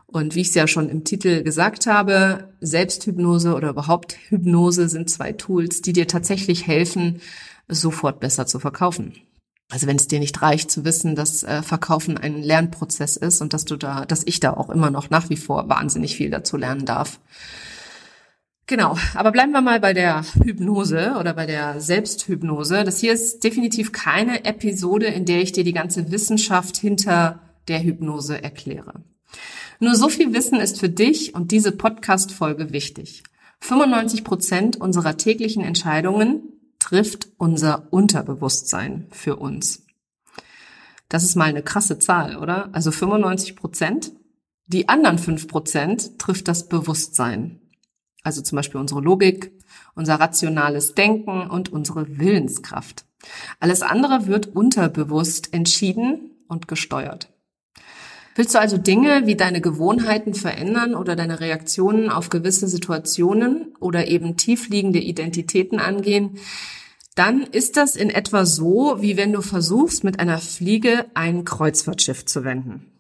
Und 0.06 0.36
wie 0.36 0.42
ich 0.42 0.50
es 0.50 0.56
ja 0.56 0.68
schon 0.68 0.90
im 0.90 1.06
Titel 1.06 1.44
gesagt 1.44 1.88
habe, 1.88 2.54
Selbsthypnose 2.60 3.56
oder 3.56 3.70
überhaupt 3.70 4.18
Hypnose 4.28 4.90
sind 4.90 5.10
zwei 5.10 5.32
Tools, 5.32 5.82
die 5.82 5.94
dir 5.94 6.10
tatsächlich 6.10 6.68
helfen, 6.68 7.22
sofort 7.70 8.20
besser 8.20 8.46
zu 8.46 8.60
verkaufen. 8.60 9.14
Also 9.72 9.88
wenn 9.88 9.96
es 9.96 10.08
dir 10.08 10.20
nicht 10.20 10.42
reicht 10.42 10.70
zu 10.70 10.86
wissen, 10.86 11.16
dass 11.16 11.44
äh, 11.44 11.64
Verkaufen 11.64 12.18
ein 12.18 12.44
Lernprozess 12.44 13.18
ist 13.18 13.42
und 13.42 13.54
dass 13.54 13.66
du 13.66 13.76
da, 13.76 14.06
dass 14.06 14.24
ich 14.26 14.40
da 14.40 14.54
auch 14.54 14.70
immer 14.70 14.92
noch 14.92 15.10
nach 15.10 15.30
wie 15.30 15.38
vor 15.38 15.70
wahnsinnig 15.70 16.16
viel 16.16 16.30
dazu 16.30 16.58
lernen 16.58 16.86
darf. 16.86 17.20
Genau, 18.66 18.98
aber 19.14 19.32
bleiben 19.32 19.52
wir 19.52 19.62
mal 19.62 19.82
bei 19.82 19.94
der 19.94 20.24
Hypnose 20.42 21.16
oder 21.20 21.34
bei 21.34 21.46
der 21.46 21.82
Selbsthypnose. 21.82 22.86
Das 22.86 23.00
hier 23.00 23.12
ist 23.12 23.44
definitiv 23.44 23.92
keine 23.92 24.46
Episode, 24.46 25.08
in 25.08 25.26
der 25.26 25.42
ich 25.42 25.52
dir 25.52 25.66
die 25.66 25.74
ganze 25.74 26.12
Wissenschaft 26.12 26.78
hinter 26.78 27.42
der 27.68 27.84
Hypnose 27.84 28.42
erkläre. 28.42 29.04
Nur 29.80 29.96
so 29.96 30.08
viel 30.08 30.34
Wissen 30.34 30.62
ist 30.62 30.80
für 30.80 30.88
dich 30.88 31.36
und 31.36 31.52
diese 31.52 31.74
Podcast-Folge 31.74 32.72
wichtig. 32.72 33.24
95 33.60 34.24
Prozent 34.24 34.78
unserer 34.78 35.18
täglichen 35.18 35.64
Entscheidungen 35.64 36.53
trifft 36.84 37.30
unser 37.38 37.88
Unterbewusstsein 37.94 39.08
für 39.10 39.38
uns. 39.38 39.86
Das 41.08 41.24
ist 41.24 41.38
mal 41.38 41.48
eine 41.48 41.64
krasse 41.64 41.98
Zahl, 41.98 42.36
oder? 42.36 42.70
Also 42.74 42.92
95 42.92 43.56
Prozent. 43.56 44.12
Die 44.66 44.90
anderen 44.90 45.18
5 45.18 45.48
Prozent 45.48 46.20
trifft 46.20 46.50
das 46.50 46.68
Bewusstsein. 46.68 47.62
Also 48.24 48.42
zum 48.42 48.58
Beispiel 48.58 48.82
unsere 48.82 49.00
Logik, 49.00 49.54
unser 49.96 50.16
rationales 50.16 50.94
Denken 50.94 51.50
und 51.50 51.72
unsere 51.72 52.18
Willenskraft. 52.20 53.06
Alles 53.62 53.82
andere 53.82 54.28
wird 54.28 54.48
unterbewusst 54.48 55.54
entschieden 55.54 56.32
und 56.50 56.68
gesteuert. 56.68 57.33
Willst 58.36 58.56
du 58.56 58.60
also 58.60 58.78
Dinge 58.78 59.26
wie 59.26 59.36
deine 59.36 59.62
Gewohnheiten 59.62 60.34
verändern 60.34 60.96
oder 60.96 61.16
deine 61.16 61.40
Reaktionen 61.40 62.10
auf 62.10 62.30
gewisse 62.30 62.68
Situationen 62.68 63.76
oder 63.80 64.08
eben 64.08 64.38
tiefliegende 64.38 65.00
Identitäten 65.00 65.80
angehen, 65.80 66.40
dann 67.16 67.44
ist 67.44 67.78
das 67.78 67.96
in 67.96 68.10
etwa 68.10 68.46
so, 68.46 68.98
wie 69.02 69.18
wenn 69.18 69.34
du 69.34 69.42
versuchst, 69.42 70.04
mit 70.04 70.20
einer 70.20 70.40
Fliege 70.40 71.06
ein 71.14 71.46
Kreuzfahrtschiff 71.46 72.26
zu 72.26 72.44
wenden. 72.44 72.92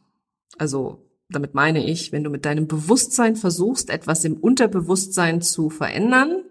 Also 0.60 1.00
damit 1.30 1.56
meine 1.56 1.84
ich, 1.84 2.12
wenn 2.12 2.24
du 2.24 2.30
mit 2.30 2.46
deinem 2.46 2.68
Bewusstsein 2.68 3.36
versuchst, 3.36 3.90
etwas 3.90 4.24
im 4.24 4.38
Unterbewusstsein 4.38 5.42
zu 5.42 5.72
verändern, 5.72 6.44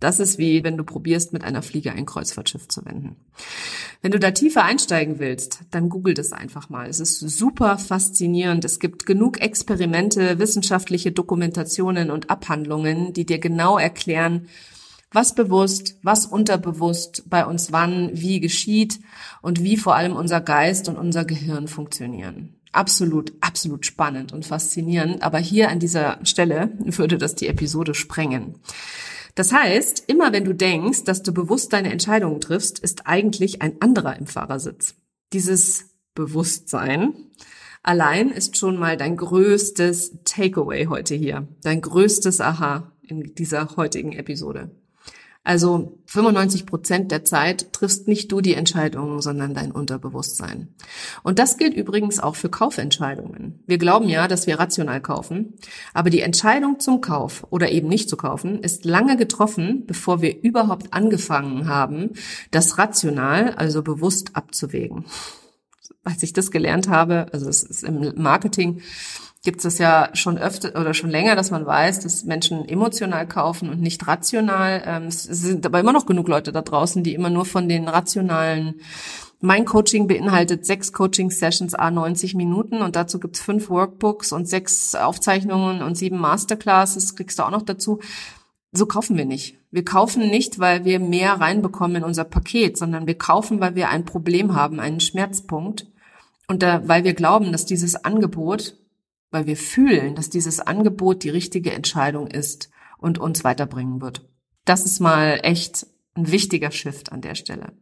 das 0.00 0.20
ist 0.20 0.38
wie 0.38 0.64
wenn 0.64 0.76
du 0.76 0.84
probierst, 0.84 1.32
mit 1.32 1.44
einer 1.44 1.62
Fliege 1.62 1.92
ein 1.92 2.06
Kreuzfahrtschiff 2.06 2.68
zu 2.68 2.84
wenden. 2.84 3.16
Wenn 4.02 4.12
du 4.12 4.18
da 4.18 4.32
tiefer 4.32 4.64
einsteigen 4.64 5.18
willst, 5.18 5.60
dann 5.70 5.88
google 5.88 6.14
das 6.14 6.32
einfach 6.32 6.68
mal. 6.68 6.88
Es 6.88 7.00
ist 7.00 7.20
super 7.20 7.78
faszinierend. 7.78 8.64
Es 8.64 8.80
gibt 8.80 9.06
genug 9.06 9.40
Experimente, 9.40 10.38
wissenschaftliche 10.38 11.12
Dokumentationen 11.12 12.10
und 12.10 12.28
Abhandlungen, 12.28 13.12
die 13.12 13.24
dir 13.24 13.38
genau 13.38 13.78
erklären, 13.78 14.48
was 15.10 15.34
bewusst, 15.34 15.96
was 16.02 16.26
unterbewusst 16.26 17.24
bei 17.30 17.46
uns 17.46 17.72
wann, 17.72 18.10
wie 18.12 18.40
geschieht 18.40 19.00
und 19.40 19.62
wie 19.62 19.76
vor 19.76 19.94
allem 19.94 20.16
unser 20.16 20.40
Geist 20.40 20.88
und 20.88 20.98
unser 20.98 21.24
Gehirn 21.24 21.68
funktionieren. 21.68 22.56
Absolut, 22.72 23.32
absolut 23.40 23.86
spannend 23.86 24.32
und 24.32 24.44
faszinierend. 24.44 25.22
Aber 25.22 25.38
hier 25.38 25.68
an 25.68 25.78
dieser 25.78 26.18
Stelle 26.24 26.72
würde 26.80 27.18
das 27.18 27.36
die 27.36 27.46
Episode 27.46 27.94
sprengen. 27.94 28.56
Das 29.34 29.52
heißt, 29.52 30.04
immer 30.06 30.32
wenn 30.32 30.44
du 30.44 30.54
denkst, 30.54 31.04
dass 31.04 31.22
du 31.22 31.32
bewusst 31.32 31.72
deine 31.72 31.90
Entscheidungen 31.90 32.40
triffst, 32.40 32.78
ist 32.78 33.06
eigentlich 33.06 33.62
ein 33.62 33.80
anderer 33.80 34.16
im 34.16 34.26
Fahrersitz. 34.26 34.94
Dieses 35.32 35.90
Bewusstsein 36.14 37.14
allein 37.82 38.30
ist 38.30 38.56
schon 38.56 38.78
mal 38.78 38.96
dein 38.96 39.16
größtes 39.16 40.18
Takeaway 40.24 40.86
heute 40.86 41.14
hier, 41.14 41.48
dein 41.62 41.80
größtes 41.80 42.40
Aha 42.40 42.92
in 43.02 43.34
dieser 43.34 43.76
heutigen 43.76 44.12
Episode. 44.12 44.70
Also 45.46 45.98
95 46.06 46.64
Prozent 46.64 47.12
der 47.12 47.22
Zeit 47.24 47.70
triffst 47.74 48.08
nicht 48.08 48.32
du 48.32 48.40
die 48.40 48.54
Entscheidungen, 48.54 49.20
sondern 49.20 49.52
dein 49.52 49.72
Unterbewusstsein. 49.72 50.74
Und 51.22 51.38
das 51.38 51.58
gilt 51.58 51.74
übrigens 51.74 52.18
auch 52.18 52.34
für 52.34 52.48
Kaufentscheidungen. 52.48 53.62
Wir 53.66 53.76
glauben 53.76 54.08
ja, 54.08 54.26
dass 54.26 54.46
wir 54.46 54.58
rational 54.58 55.02
kaufen, 55.02 55.52
aber 55.92 56.08
die 56.08 56.22
Entscheidung 56.22 56.80
zum 56.80 57.02
Kauf 57.02 57.46
oder 57.50 57.70
eben 57.70 57.88
nicht 57.88 58.08
zu 58.08 58.16
kaufen 58.16 58.60
ist 58.60 58.86
lange 58.86 59.18
getroffen, 59.18 59.84
bevor 59.86 60.22
wir 60.22 60.42
überhaupt 60.42 60.94
angefangen 60.94 61.68
haben, 61.68 62.12
das 62.50 62.78
rational, 62.78 63.50
also 63.54 63.82
bewusst 63.82 64.30
abzuwägen. 64.36 65.04
Als 66.04 66.22
ich 66.22 66.32
das 66.32 66.50
gelernt 66.50 66.88
habe, 66.88 67.26
also 67.32 67.50
es 67.50 67.62
ist 67.62 67.84
im 67.84 68.14
Marketing, 68.16 68.80
gibt 69.44 69.58
es 69.58 69.64
das 69.64 69.78
ja 69.78 70.08
schon 70.14 70.38
öfter 70.38 70.80
oder 70.80 70.94
schon 70.94 71.10
länger, 71.10 71.36
dass 71.36 71.50
man 71.50 71.66
weiß, 71.66 72.00
dass 72.00 72.24
Menschen 72.24 72.66
emotional 72.66 73.28
kaufen 73.28 73.68
und 73.68 73.80
nicht 73.80 74.06
rational. 74.06 74.82
Ähm, 74.86 75.04
es 75.04 75.22
sind 75.22 75.64
aber 75.66 75.80
immer 75.80 75.92
noch 75.92 76.06
genug 76.06 76.28
Leute 76.28 76.50
da 76.50 76.62
draußen, 76.62 77.02
die 77.02 77.14
immer 77.14 77.30
nur 77.30 77.44
von 77.44 77.68
den 77.68 77.86
rationalen 77.86 78.80
mein 79.44 79.66
Coaching 79.66 80.06
beinhaltet 80.06 80.64
sechs 80.64 80.94
Coaching-Sessions 80.94 81.74
a 81.74 81.90
90 81.90 82.34
Minuten 82.34 82.80
und 82.80 82.96
dazu 82.96 83.20
gibt's 83.20 83.40
fünf 83.40 83.68
Workbooks 83.68 84.32
und 84.32 84.48
sechs 84.48 84.94
Aufzeichnungen 84.94 85.82
und 85.82 85.96
sieben 85.96 86.16
Masterclasses, 86.18 87.14
kriegst 87.14 87.38
du 87.38 87.42
auch 87.42 87.50
noch 87.50 87.60
dazu. 87.60 88.00
So 88.72 88.86
kaufen 88.86 89.18
wir 89.18 89.26
nicht. 89.26 89.58
Wir 89.70 89.84
kaufen 89.84 90.30
nicht, 90.30 90.58
weil 90.60 90.86
wir 90.86 90.98
mehr 90.98 91.34
reinbekommen 91.34 91.96
in 91.96 92.04
unser 92.04 92.24
Paket, 92.24 92.78
sondern 92.78 93.06
wir 93.06 93.18
kaufen, 93.18 93.60
weil 93.60 93.74
wir 93.74 93.90
ein 93.90 94.06
Problem 94.06 94.54
haben, 94.56 94.80
einen 94.80 95.00
Schmerzpunkt. 95.00 95.86
Und 96.48 96.62
da, 96.62 96.80
weil 96.88 97.04
wir 97.04 97.12
glauben, 97.12 97.52
dass 97.52 97.66
dieses 97.66 98.02
Angebot 98.02 98.76
weil 99.34 99.46
wir 99.46 99.56
fühlen, 99.56 100.14
dass 100.14 100.30
dieses 100.30 100.60
Angebot 100.60 101.24
die 101.24 101.28
richtige 101.28 101.72
Entscheidung 101.72 102.28
ist 102.28 102.70
und 102.98 103.18
uns 103.18 103.44
weiterbringen 103.44 104.00
wird. 104.00 104.26
Das 104.64 104.86
ist 104.86 105.00
mal 105.00 105.40
echt 105.42 105.86
ein 106.14 106.30
wichtiger 106.30 106.70
Shift 106.70 107.12
an 107.12 107.20
der 107.20 107.34
Stelle. 107.34 107.72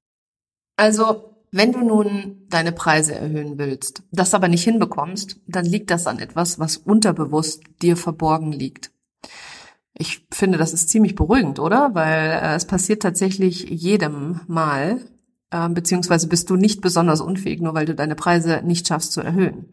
Also, 0.76 1.36
wenn 1.52 1.72
du 1.72 1.80
nun 1.80 2.46
deine 2.48 2.72
Preise 2.72 3.14
erhöhen 3.14 3.58
willst, 3.58 4.02
das 4.10 4.32
aber 4.32 4.48
nicht 4.48 4.64
hinbekommst, 4.64 5.40
dann 5.46 5.66
liegt 5.66 5.90
das 5.90 6.06
an 6.06 6.18
etwas, 6.18 6.58
was 6.58 6.78
unterbewusst 6.78 7.62
dir 7.82 7.98
verborgen 7.98 8.52
liegt. 8.52 8.90
Ich 9.92 10.26
finde, 10.32 10.56
das 10.56 10.72
ist 10.72 10.88
ziemlich 10.88 11.14
beruhigend, 11.14 11.58
oder? 11.58 11.94
Weil 11.94 12.30
äh, 12.30 12.54
es 12.54 12.64
passiert 12.64 13.02
tatsächlich 13.02 13.68
jedem 13.68 14.40
Mal, 14.46 15.02
beziehungsweise 15.70 16.28
bist 16.28 16.48
du 16.50 16.56
nicht 16.56 16.80
besonders 16.80 17.20
unfähig, 17.20 17.60
nur 17.60 17.74
weil 17.74 17.86
du 17.86 17.94
deine 17.94 18.14
Preise 18.14 18.62
nicht 18.64 18.88
schaffst 18.88 19.12
zu 19.12 19.20
erhöhen, 19.20 19.66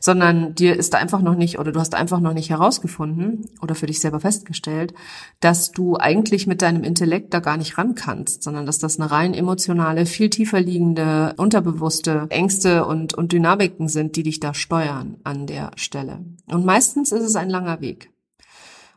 sondern 0.00 0.54
dir 0.54 0.76
ist 0.76 0.94
einfach 0.94 1.22
noch 1.22 1.36
nicht 1.36 1.58
oder 1.58 1.72
du 1.72 1.80
hast 1.80 1.94
einfach 1.94 2.20
noch 2.20 2.34
nicht 2.34 2.50
herausgefunden 2.50 3.46
oder 3.62 3.74
für 3.74 3.86
dich 3.86 4.00
selber 4.00 4.20
festgestellt, 4.20 4.94
dass 5.40 5.70
du 5.72 5.96
eigentlich 5.96 6.46
mit 6.46 6.62
deinem 6.62 6.82
Intellekt 6.82 7.32
da 7.32 7.40
gar 7.40 7.56
nicht 7.56 7.78
ran 7.78 7.94
kannst, 7.94 8.42
sondern 8.42 8.66
dass 8.66 8.78
das 8.78 8.98
eine 8.98 9.10
rein 9.10 9.34
emotionale, 9.34 10.06
viel 10.06 10.30
tiefer 10.30 10.60
liegende, 10.60 11.34
unterbewusste 11.36 12.26
Ängste 12.30 12.84
und, 12.84 13.14
und 13.14 13.32
Dynamiken 13.32 13.88
sind, 13.88 14.16
die 14.16 14.22
dich 14.22 14.40
da 14.40 14.54
steuern 14.54 15.16
an 15.24 15.46
der 15.46 15.70
Stelle. 15.76 16.24
Und 16.46 16.64
meistens 16.64 17.12
ist 17.12 17.22
es 17.22 17.36
ein 17.36 17.50
langer 17.50 17.80
Weg. 17.80 18.10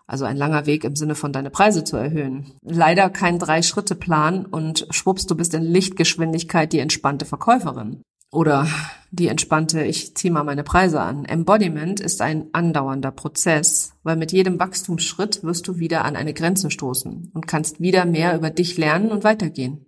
Also 0.05 0.25
ein 0.25 0.37
langer 0.37 0.65
Weg 0.65 0.83
im 0.83 0.95
Sinne 0.95 1.15
von 1.15 1.31
deine 1.31 1.49
Preise 1.49 1.83
zu 1.83 1.95
erhöhen. 1.95 2.51
Leider 2.61 3.09
kein 3.09 3.39
Drei-Schritte-Plan 3.39 4.45
und 4.45 4.87
schwupps, 4.89 5.25
du 5.25 5.35
bist 5.35 5.53
in 5.53 5.63
Lichtgeschwindigkeit 5.63 6.73
die 6.73 6.79
entspannte 6.79 7.25
Verkäuferin. 7.25 8.01
Oder 8.33 8.67
die 9.11 9.27
entspannte, 9.27 9.83
ich 9.83 10.15
ziehe 10.15 10.33
mal 10.33 10.43
meine 10.43 10.63
Preise 10.63 10.99
an. 10.99 11.23
Embodiment 11.23 11.99
ist 11.99 12.19
ein 12.19 12.47
andauernder 12.51 13.11
Prozess, 13.11 13.93
weil 14.01 14.15
mit 14.15 14.31
jedem 14.31 14.59
Wachstumsschritt 14.59 15.43
wirst 15.43 15.67
du 15.67 15.77
wieder 15.77 16.03
an 16.03 16.15
eine 16.15 16.33
Grenze 16.33 16.71
stoßen 16.71 17.29
und 17.31 17.47
kannst 17.47 17.79
wieder 17.79 18.05
mehr 18.05 18.35
über 18.35 18.49
dich 18.49 18.75
lernen 18.75 19.11
und 19.11 19.23
weitergehen. 19.23 19.85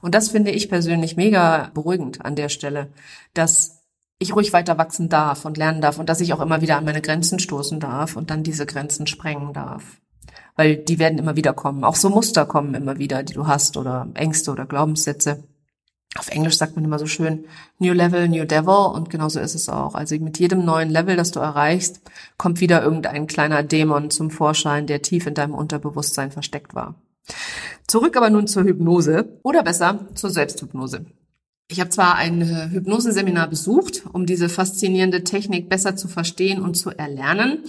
Und 0.00 0.14
das 0.14 0.30
finde 0.30 0.52
ich 0.52 0.70
persönlich 0.70 1.16
mega 1.16 1.70
beruhigend 1.74 2.24
an 2.24 2.34
der 2.34 2.48
Stelle, 2.48 2.92
dass 3.34 3.75
ich 4.18 4.34
ruhig 4.34 4.52
weiter 4.52 4.78
wachsen 4.78 5.08
darf 5.08 5.44
und 5.44 5.56
lernen 5.56 5.80
darf 5.80 5.98
und 5.98 6.08
dass 6.08 6.20
ich 6.20 6.32
auch 6.32 6.40
immer 6.40 6.60
wieder 6.60 6.76
an 6.76 6.84
meine 6.84 7.02
Grenzen 7.02 7.38
stoßen 7.38 7.80
darf 7.80 8.16
und 8.16 8.30
dann 8.30 8.42
diese 8.42 8.66
Grenzen 8.66 9.06
sprengen 9.06 9.52
darf. 9.52 10.00
Weil 10.54 10.76
die 10.76 10.98
werden 10.98 11.18
immer 11.18 11.36
wieder 11.36 11.52
kommen. 11.52 11.84
Auch 11.84 11.96
so 11.96 12.08
Muster 12.08 12.46
kommen 12.46 12.74
immer 12.74 12.98
wieder, 12.98 13.22
die 13.22 13.34
du 13.34 13.46
hast 13.46 13.76
oder 13.76 14.08
Ängste 14.14 14.50
oder 14.50 14.64
Glaubenssätze. 14.64 15.44
Auf 16.18 16.28
Englisch 16.28 16.56
sagt 16.56 16.76
man 16.76 16.84
immer 16.86 16.98
so 16.98 17.06
schön 17.06 17.44
New 17.78 17.92
Level, 17.92 18.26
New 18.28 18.46
Devil 18.46 18.94
und 18.94 19.10
genauso 19.10 19.38
ist 19.38 19.54
es 19.54 19.68
auch. 19.68 19.94
Also 19.94 20.16
mit 20.18 20.38
jedem 20.38 20.64
neuen 20.64 20.88
Level, 20.88 21.16
das 21.16 21.30
du 21.30 21.40
erreichst, 21.40 22.00
kommt 22.38 22.60
wieder 22.60 22.82
irgendein 22.82 23.26
kleiner 23.26 23.62
Dämon 23.62 24.10
zum 24.10 24.30
Vorschein, 24.30 24.86
der 24.86 25.02
tief 25.02 25.26
in 25.26 25.34
deinem 25.34 25.54
Unterbewusstsein 25.54 26.30
versteckt 26.30 26.74
war. 26.74 26.94
Zurück 27.86 28.16
aber 28.16 28.30
nun 28.30 28.46
zur 28.46 28.64
Hypnose 28.64 29.38
oder 29.42 29.62
besser 29.62 30.06
zur 30.14 30.30
Selbsthypnose. 30.30 31.04
Ich 31.68 31.80
habe 31.80 31.90
zwar 31.90 32.14
ein 32.14 32.42
äh, 32.42 32.70
Hypnoseseminar 32.70 33.48
besucht, 33.48 34.04
um 34.12 34.24
diese 34.24 34.48
faszinierende 34.48 35.24
Technik 35.24 35.68
besser 35.68 35.96
zu 35.96 36.06
verstehen 36.06 36.60
und 36.62 36.76
zu 36.76 36.90
erlernen, 36.90 37.64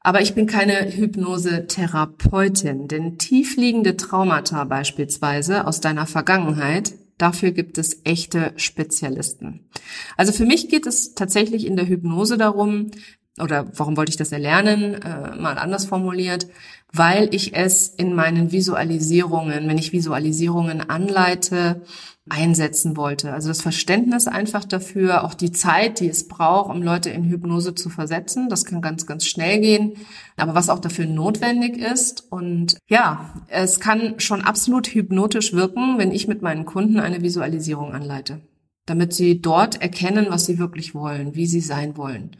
aber 0.00 0.22
ich 0.22 0.34
bin 0.34 0.46
keine 0.46 0.90
Hypnosetherapeutin, 0.90 2.88
denn 2.88 3.18
tiefliegende 3.18 3.96
Traumata 3.96 4.64
beispielsweise 4.64 5.66
aus 5.66 5.80
deiner 5.80 6.06
Vergangenheit, 6.06 6.94
dafür 7.18 7.50
gibt 7.50 7.76
es 7.76 8.00
echte 8.04 8.52
Spezialisten. 8.56 9.68
Also 10.16 10.32
für 10.32 10.46
mich 10.46 10.70
geht 10.70 10.86
es 10.86 11.14
tatsächlich 11.14 11.66
in 11.66 11.76
der 11.76 11.86
Hypnose 11.86 12.38
darum, 12.38 12.90
oder 13.38 13.66
warum 13.76 13.96
wollte 13.96 14.10
ich 14.10 14.16
das 14.16 14.32
erlernen, 14.32 14.94
äh, 14.94 15.36
mal 15.36 15.58
anders 15.58 15.84
formuliert, 15.84 16.48
weil 16.92 17.32
ich 17.34 17.54
es 17.54 17.88
in 17.88 18.14
meinen 18.14 18.50
Visualisierungen, 18.50 19.68
wenn 19.68 19.78
ich 19.78 19.92
Visualisierungen 19.92 20.88
anleite, 20.88 21.82
einsetzen 22.28 22.96
wollte. 22.96 23.32
Also 23.32 23.48
das 23.48 23.60
Verständnis 23.60 24.28
einfach 24.28 24.64
dafür, 24.64 25.24
auch 25.24 25.34
die 25.34 25.50
Zeit, 25.50 26.00
die 26.00 26.08
es 26.08 26.28
braucht, 26.28 26.70
um 26.70 26.82
Leute 26.82 27.10
in 27.10 27.24
Hypnose 27.24 27.74
zu 27.74 27.90
versetzen. 27.90 28.48
Das 28.48 28.64
kann 28.64 28.80
ganz, 28.80 29.06
ganz 29.06 29.26
schnell 29.26 29.60
gehen. 29.60 29.94
Aber 30.36 30.54
was 30.54 30.68
auch 30.68 30.78
dafür 30.78 31.06
notwendig 31.06 31.76
ist. 31.78 32.30
Und 32.30 32.78
ja, 32.86 33.34
es 33.48 33.80
kann 33.80 34.20
schon 34.20 34.42
absolut 34.42 34.88
hypnotisch 34.88 35.52
wirken, 35.52 35.98
wenn 35.98 36.12
ich 36.12 36.28
mit 36.28 36.40
meinen 36.40 36.64
Kunden 36.64 37.00
eine 37.00 37.22
Visualisierung 37.22 37.94
anleite. 37.94 38.40
Damit 38.86 39.12
sie 39.12 39.40
dort 39.40 39.82
erkennen, 39.82 40.26
was 40.28 40.46
sie 40.46 40.58
wirklich 40.58 40.94
wollen, 40.94 41.34
wie 41.34 41.46
sie 41.46 41.60
sein 41.60 41.96
wollen. 41.96 42.36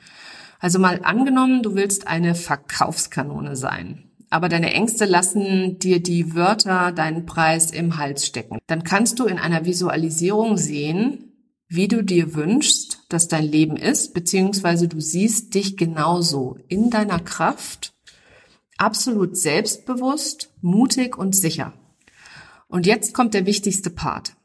Also 0.60 0.78
mal 0.78 1.00
angenommen, 1.02 1.62
du 1.62 1.74
willst 1.74 2.06
eine 2.06 2.36
Verkaufskanone 2.36 3.56
sein 3.56 4.10
aber 4.30 4.48
deine 4.48 4.72
Ängste 4.72 5.04
lassen 5.04 5.80
dir 5.80 6.00
die 6.00 6.34
Wörter, 6.34 6.92
deinen 6.92 7.26
Preis 7.26 7.72
im 7.72 7.98
Hals 7.98 8.24
stecken. 8.24 8.58
Dann 8.68 8.84
kannst 8.84 9.18
du 9.18 9.26
in 9.26 9.38
einer 9.38 9.64
Visualisierung 9.64 10.56
sehen, 10.56 11.32
wie 11.68 11.88
du 11.88 12.02
dir 12.02 12.34
wünschst, 12.34 13.04
dass 13.08 13.28
dein 13.28 13.44
Leben 13.44 13.76
ist, 13.76 14.14
beziehungsweise 14.14 14.88
du 14.88 15.00
siehst 15.00 15.54
dich 15.54 15.76
genauso 15.76 16.58
in 16.68 16.90
deiner 16.90 17.18
Kraft, 17.18 17.92
absolut 18.76 19.36
selbstbewusst, 19.36 20.50
mutig 20.62 21.18
und 21.18 21.36
sicher. 21.36 21.72
Und 22.68 22.86
jetzt 22.86 23.14
kommt 23.14 23.34
der 23.34 23.46
wichtigste 23.46 23.90
Part. 23.90 24.36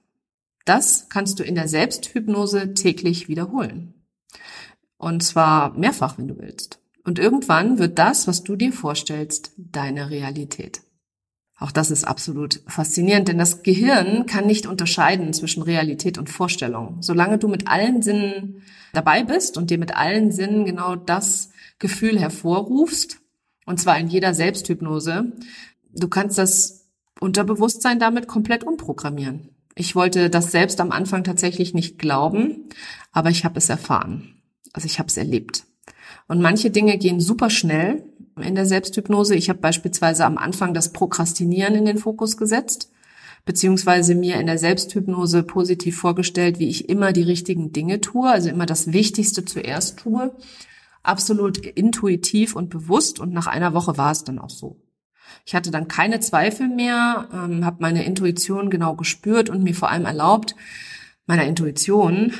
Das 0.66 1.10
kannst 1.10 1.40
du 1.40 1.44
in 1.44 1.54
der 1.54 1.68
Selbsthypnose 1.68 2.74
täglich 2.74 3.28
wiederholen. 3.28 3.95
Und 5.06 5.22
zwar 5.22 5.78
mehrfach, 5.78 6.18
wenn 6.18 6.28
du 6.28 6.40
willst. 6.40 6.80
Und 7.04 7.20
irgendwann 7.20 7.78
wird 7.78 8.00
das, 8.00 8.28
was 8.28 8.44
du 8.44 8.56
dir 8.56 8.74
vorstellst, 8.74 9.52
deine 9.56 10.10
Realität. 10.10 10.82
Auch 11.60 11.72
das 11.72 11.92
ist 11.92 12.06
absolut 12.06 12.64
faszinierend, 12.66 13.28
denn 13.28 13.38
das 13.38 13.62
Gehirn 13.62 14.26
kann 14.26 14.48
nicht 14.48 14.66
unterscheiden 14.66 15.32
zwischen 15.32 15.62
Realität 15.62 16.18
und 16.18 16.32
Vorstellung. 16.32 17.04
Solange 17.04 17.38
du 17.38 17.48
mit 17.48 17.68
allen 17.68 18.02
Sinnen 18.02 18.64
dabei 18.94 19.24
bist 19.24 19.60
und 19.60 19.70
dir 19.70 19.78
mit 19.78 19.96
allen 19.96 20.32
Sinnen 20.32 20.66
genau 20.66 20.96
das 20.96 21.52
Gefühl 21.78 22.20
hervorrufst, 22.20 23.20
und 23.68 23.80
zwar 23.80 24.00
in 24.00 24.08
jeder 24.08 24.34
Selbsthypnose, 24.34 25.34
du 25.94 26.08
kannst 26.08 26.40
das 26.40 26.90
Unterbewusstsein 27.20 28.00
damit 28.00 28.28
komplett 28.28 28.64
umprogrammieren. 28.64 29.52
Ich 29.76 29.96
wollte 29.96 30.32
das 30.32 30.52
selbst 30.52 30.82
am 30.82 30.92
Anfang 30.92 31.24
tatsächlich 31.24 31.76
nicht 31.76 32.00
glauben, 32.00 32.70
aber 33.12 33.30
ich 33.30 33.46
habe 33.46 33.60
es 33.60 33.70
erfahren. 33.70 34.35
Also 34.76 34.88
ich 34.88 35.00
habe 35.00 35.08
es 35.08 35.16
erlebt. 35.16 35.64
Und 36.28 36.42
manche 36.42 36.70
Dinge 36.70 36.98
gehen 36.98 37.22
super 37.22 37.50
schnell 37.50 38.04
in 38.42 38.56
der 38.56 38.66
Selbsthypnose. 38.66 39.36
Ich 39.36 39.48
habe 39.50 39.60
beispielsweise 39.60 40.26
am 40.26 40.38
Anfang 40.38 40.74
das 40.74 40.92
Prokrastinieren 40.92 41.76
in 41.76 41.86
den 41.86 41.98
Fokus 41.98 42.36
gesetzt, 42.36 42.92
beziehungsweise 43.46 44.16
mir 44.16 44.38
in 44.38 44.48
der 44.48 44.58
Selbsthypnose 44.58 45.44
positiv 45.44 45.98
vorgestellt, 45.98 46.60
wie 46.60 46.68
ich 46.68 46.90
immer 46.90 47.14
die 47.14 47.24
richtigen 47.24 47.72
Dinge 47.72 48.02
tue, 48.02 48.30
also 48.30 48.50
immer 48.50 48.66
das 48.66 48.92
Wichtigste 48.92 49.46
zuerst 49.46 49.98
tue. 49.98 50.36
Absolut 51.04 51.58
intuitiv 51.66 52.54
und 52.54 52.70
bewusst 52.70 53.22
und 53.22 53.32
nach 53.32 53.48
einer 53.48 53.74
Woche 53.74 53.98
war 53.98 54.12
es 54.12 54.26
dann 54.26 54.40
auch 54.40 54.50
so. 54.50 54.82
Ich 55.46 55.56
hatte 55.56 55.72
dann 55.72 55.88
keine 55.88 56.20
Zweifel 56.20 56.68
mehr, 56.68 57.30
ähm, 57.32 57.64
habe 57.64 57.78
meine 57.80 58.04
Intuition 58.04 58.70
genau 58.70 58.96
gespürt 58.96 59.50
und 59.50 59.64
mir 59.64 59.74
vor 59.74 59.90
allem 59.90 60.06
erlaubt, 60.06 60.54
meiner 61.28 61.46
Intuition 61.46 62.34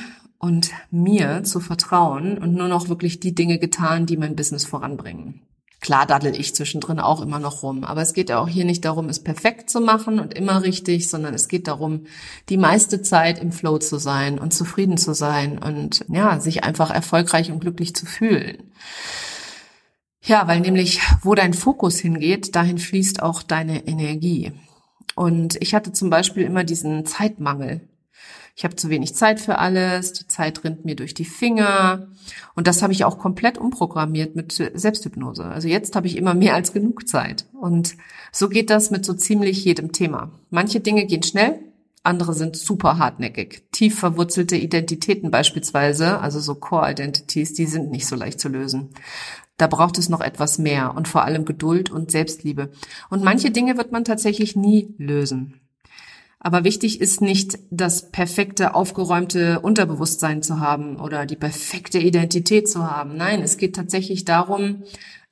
und 0.46 0.70
mir 0.92 1.42
zu 1.42 1.58
vertrauen 1.58 2.38
und 2.38 2.54
nur 2.54 2.68
noch 2.68 2.88
wirklich 2.88 3.18
die 3.18 3.34
Dinge 3.34 3.58
getan, 3.58 4.06
die 4.06 4.16
mein 4.16 4.36
Business 4.36 4.64
voranbringen. 4.64 5.42
Klar 5.80 6.06
daddel 6.06 6.38
ich 6.38 6.54
zwischendrin 6.54 7.00
auch 7.00 7.20
immer 7.20 7.40
noch 7.40 7.64
rum, 7.64 7.82
aber 7.82 8.00
es 8.00 8.12
geht 8.12 8.30
ja 8.30 8.38
auch 8.38 8.48
hier 8.48 8.64
nicht 8.64 8.84
darum, 8.84 9.08
es 9.08 9.22
perfekt 9.22 9.68
zu 9.68 9.80
machen 9.80 10.20
und 10.20 10.34
immer 10.34 10.62
richtig, 10.62 11.10
sondern 11.10 11.34
es 11.34 11.48
geht 11.48 11.66
darum, 11.66 12.06
die 12.48 12.56
meiste 12.56 13.02
Zeit 13.02 13.40
im 13.40 13.50
Flow 13.50 13.78
zu 13.78 13.98
sein 13.98 14.38
und 14.38 14.54
zufrieden 14.54 14.98
zu 14.98 15.14
sein 15.14 15.58
und 15.58 16.04
ja, 16.08 16.38
sich 16.38 16.62
einfach 16.62 16.90
erfolgreich 16.90 17.50
und 17.50 17.58
glücklich 17.58 17.94
zu 17.94 18.06
fühlen. 18.06 18.72
Ja, 20.22 20.46
weil 20.46 20.60
nämlich, 20.60 21.00
wo 21.22 21.34
dein 21.34 21.54
Fokus 21.54 21.98
hingeht, 21.98 22.54
dahin 22.54 22.78
fließt 22.78 23.20
auch 23.20 23.42
deine 23.42 23.86
Energie. 23.86 24.52
Und 25.16 25.56
ich 25.60 25.74
hatte 25.74 25.92
zum 25.92 26.08
Beispiel 26.08 26.44
immer 26.44 26.62
diesen 26.62 27.04
Zeitmangel 27.04 27.80
ich 28.58 28.64
habe 28.64 28.74
zu 28.74 28.88
wenig 28.88 29.14
Zeit 29.14 29.38
für 29.38 29.58
alles, 29.58 30.14
die 30.14 30.28
Zeit 30.28 30.64
rinnt 30.64 30.86
mir 30.86 30.96
durch 30.96 31.12
die 31.12 31.26
Finger. 31.26 32.08
Und 32.54 32.66
das 32.66 32.80
habe 32.80 32.94
ich 32.94 33.04
auch 33.04 33.18
komplett 33.18 33.58
umprogrammiert 33.58 34.34
mit 34.34 34.52
Selbsthypnose. 34.52 35.44
Also 35.44 35.68
jetzt 35.68 35.94
habe 35.94 36.06
ich 36.06 36.16
immer 36.16 36.32
mehr 36.32 36.54
als 36.54 36.72
genug 36.72 37.06
Zeit. 37.06 37.44
Und 37.52 37.96
so 38.32 38.48
geht 38.48 38.70
das 38.70 38.90
mit 38.90 39.04
so 39.04 39.12
ziemlich 39.12 39.62
jedem 39.62 39.92
Thema. 39.92 40.32
Manche 40.48 40.80
Dinge 40.80 41.04
gehen 41.04 41.22
schnell, 41.22 41.58
andere 42.02 42.32
sind 42.32 42.56
super 42.56 42.96
hartnäckig. 42.96 43.64
Tief 43.72 43.98
verwurzelte 43.98 44.56
Identitäten 44.56 45.30
beispielsweise, 45.30 46.18
also 46.20 46.40
so 46.40 46.54
Core-Identities, 46.54 47.52
die 47.52 47.66
sind 47.66 47.90
nicht 47.90 48.06
so 48.06 48.16
leicht 48.16 48.40
zu 48.40 48.48
lösen. 48.48 48.88
Da 49.58 49.66
braucht 49.66 49.98
es 49.98 50.08
noch 50.08 50.22
etwas 50.22 50.56
mehr 50.56 50.94
und 50.94 51.08
vor 51.08 51.24
allem 51.24 51.44
Geduld 51.44 51.90
und 51.90 52.10
Selbstliebe. 52.10 52.70
Und 53.10 53.22
manche 53.22 53.50
Dinge 53.50 53.76
wird 53.76 53.92
man 53.92 54.04
tatsächlich 54.04 54.56
nie 54.56 54.94
lösen. 54.96 55.60
Aber 56.46 56.62
wichtig 56.62 57.00
ist 57.00 57.22
nicht, 57.22 57.58
das 57.72 58.12
perfekte, 58.12 58.76
aufgeräumte 58.76 59.58
Unterbewusstsein 59.58 60.44
zu 60.44 60.60
haben 60.60 60.94
oder 60.94 61.26
die 61.26 61.34
perfekte 61.34 61.98
Identität 61.98 62.68
zu 62.68 62.88
haben. 62.88 63.16
Nein, 63.16 63.42
es 63.42 63.56
geht 63.56 63.74
tatsächlich 63.74 64.24
darum, 64.24 64.84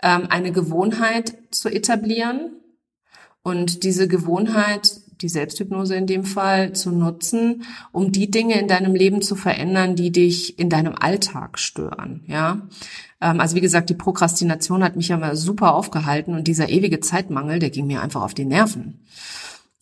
ähm, 0.03 0.27
eine 0.29 0.50
Gewohnheit 0.50 1.37
zu 1.53 1.68
etablieren 1.68 2.50
Und 3.44 3.85
diese 3.85 4.09
Gewohnheit, 4.09 4.90
die 5.22 5.29
Selbsthypnose 5.29 5.94
in 5.94 6.09
dem 6.09 6.24
Fall, 6.24 6.72
zu 6.72 6.90
nutzen, 6.90 7.62
um 7.92 8.11
die 8.11 8.31
Dinge 8.31 8.59
in 8.59 8.66
deinem 8.66 8.96
Leben 8.96 9.22
zu 9.22 9.37
verändern, 9.37 9.94
die 9.94 10.11
dich 10.11 10.59
in 10.59 10.68
deinem 10.68 10.96
Alltag 10.98 11.61
stören, 11.61 12.24
ja. 12.27 12.66
Ähm, 13.20 13.38
also 13.38 13.55
wie 13.55 13.61
gesagt, 13.61 13.88
die 13.88 13.94
Prokrastination 13.94 14.83
hat 14.83 14.96
mich 14.96 15.09
ja 15.09 15.16
mal 15.16 15.37
super 15.37 15.74
aufgehalten 15.77 16.35
und 16.35 16.48
dieser 16.48 16.70
ewige 16.70 16.98
Zeitmangel, 16.98 17.61
der 17.61 17.70
ging 17.70 17.87
mir 17.87 18.03
einfach 18.03 18.22
auf 18.22 18.35
die 18.35 18.46
Nerven. 18.46 19.07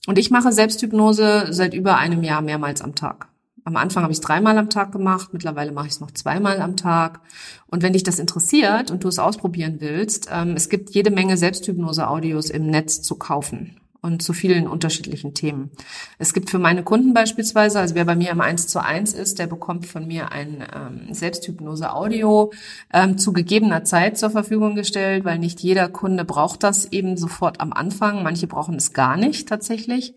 Und 0.07 0.19
ich 0.19 0.31
mache 0.31 0.53
Selbsthypnose 0.53 1.49
seit 1.51 1.75
über 1.75 1.97
einem 1.97 2.23
Jahr 2.23 2.43
mehrmals 2.43 2.83
am 2.83 2.95
Tag. 2.95 3.29
Am 3.65 3.77
Anfang 3.77 4.03
habe 4.03 4.13
ich 4.13 4.19
es 4.19 4.25
dreimal 4.25 4.59
am 4.59 4.71
Tag 4.71 4.91
gemacht, 4.91 5.29
mittlerweile 5.33 5.71
mache 5.71 5.87
ich 5.87 5.93
es 5.93 6.01
noch 6.01 6.11
zweimal 6.11 6.61
am 6.61 6.77
Tag. 6.77 7.21
Und 7.69 7.83
wenn 7.83 7.93
dich 7.93 8.03
das 8.03 8.19
interessiert 8.19 8.91
und 8.91 9.05
du 9.05 9.09
es 9.09 9.21
ausprobieren 9.21 9.77
willst, 9.79 10.29
ähm, 10.33 10.55
es 10.57 10.69
gibt 10.69 10.91
jede 10.91 11.13
Menge 11.13 11.37
Selbsthypnose-Audios 11.37 12.51
im 12.51 12.67
Netz 12.67 13.03
zu 13.03 13.15
kaufen 13.15 13.77
und 14.03 14.21
zu 14.21 14.33
vielen 14.33 14.67
unterschiedlichen 14.67 15.33
Themen. 15.33 15.71
Es 16.19 16.35
gibt 16.35 16.51
für 16.51 16.59
meine 16.59 16.83
Kunden 16.83 17.15
beispielsweise, 17.15 17.79
also 17.79 17.95
wer 17.95 18.05
bei 18.05 18.17
mir 18.17 18.31
im 18.31 18.41
1 18.41 18.67
zu 18.67 18.83
1 18.83 19.15
ist, 19.15 19.39
der 19.39 19.47
bekommt 19.47 19.87
von 19.87 20.07
mir 20.07 20.33
ein 20.33 20.67
ähm, 20.75 21.15
Selbsthypnose-Audio 21.15 22.53
ähm, 22.93 23.17
zu 23.17 23.33
gegebener 23.33 23.85
Zeit 23.85 24.19
zur 24.19 24.31
Verfügung 24.31 24.75
gestellt, 24.75 25.25
weil 25.25 25.39
nicht 25.39 25.61
jeder 25.61 25.89
Kunde 25.89 26.25
braucht 26.25 26.65
das 26.65 26.87
eben 26.87 27.17
sofort 27.17 27.61
am 27.61 27.73
Anfang. 27.73 28.25
Manche 28.25 28.49
brauchen 28.49 28.75
es 28.75 28.93
gar 28.93 29.17
nicht 29.17 29.49
tatsächlich 29.49 30.15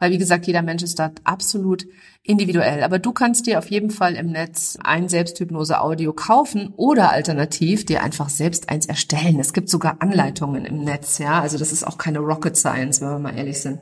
weil 0.00 0.10
wie 0.10 0.18
gesagt, 0.18 0.46
jeder 0.46 0.62
Mensch 0.62 0.82
ist 0.82 0.98
da 0.98 1.12
absolut 1.22 1.86
individuell. 2.22 2.82
Aber 2.82 2.98
du 2.98 3.12
kannst 3.12 3.46
dir 3.46 3.58
auf 3.58 3.70
jeden 3.70 3.90
Fall 3.90 4.16
im 4.16 4.32
Netz 4.32 4.76
ein 4.82 5.08
Selbsthypnose-Audio 5.08 6.12
kaufen 6.12 6.72
oder 6.76 7.12
alternativ 7.12 7.86
dir 7.86 8.02
einfach 8.02 8.30
selbst 8.30 8.70
eins 8.70 8.86
erstellen. 8.86 9.38
Es 9.38 9.52
gibt 9.52 9.68
sogar 9.68 9.98
Anleitungen 10.00 10.64
im 10.64 10.82
Netz, 10.82 11.18
ja. 11.18 11.40
Also 11.40 11.58
das 11.58 11.70
ist 11.70 11.86
auch 11.86 11.98
keine 11.98 12.18
Rocket 12.18 12.56
Science, 12.56 13.00
wenn 13.00 13.10
wir 13.10 13.18
mal 13.18 13.36
ehrlich 13.36 13.60
sind. 13.60 13.78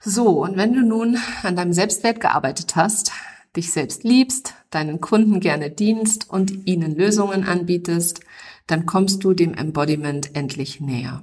So, 0.00 0.44
und 0.44 0.56
wenn 0.56 0.72
du 0.72 0.82
nun 0.82 1.18
an 1.42 1.56
deinem 1.56 1.72
Selbstwert 1.72 2.20
gearbeitet 2.20 2.76
hast, 2.76 3.10
dich 3.56 3.72
selbst 3.72 4.04
liebst, 4.04 4.54
deinen 4.70 5.00
Kunden 5.00 5.40
gerne 5.40 5.70
dienst 5.70 6.30
und 6.30 6.66
ihnen 6.66 6.94
Lösungen 6.94 7.44
anbietest, 7.44 8.20
dann 8.68 8.86
kommst 8.86 9.24
du 9.24 9.32
dem 9.32 9.54
Embodiment 9.54 10.36
endlich 10.36 10.80
näher. 10.80 11.22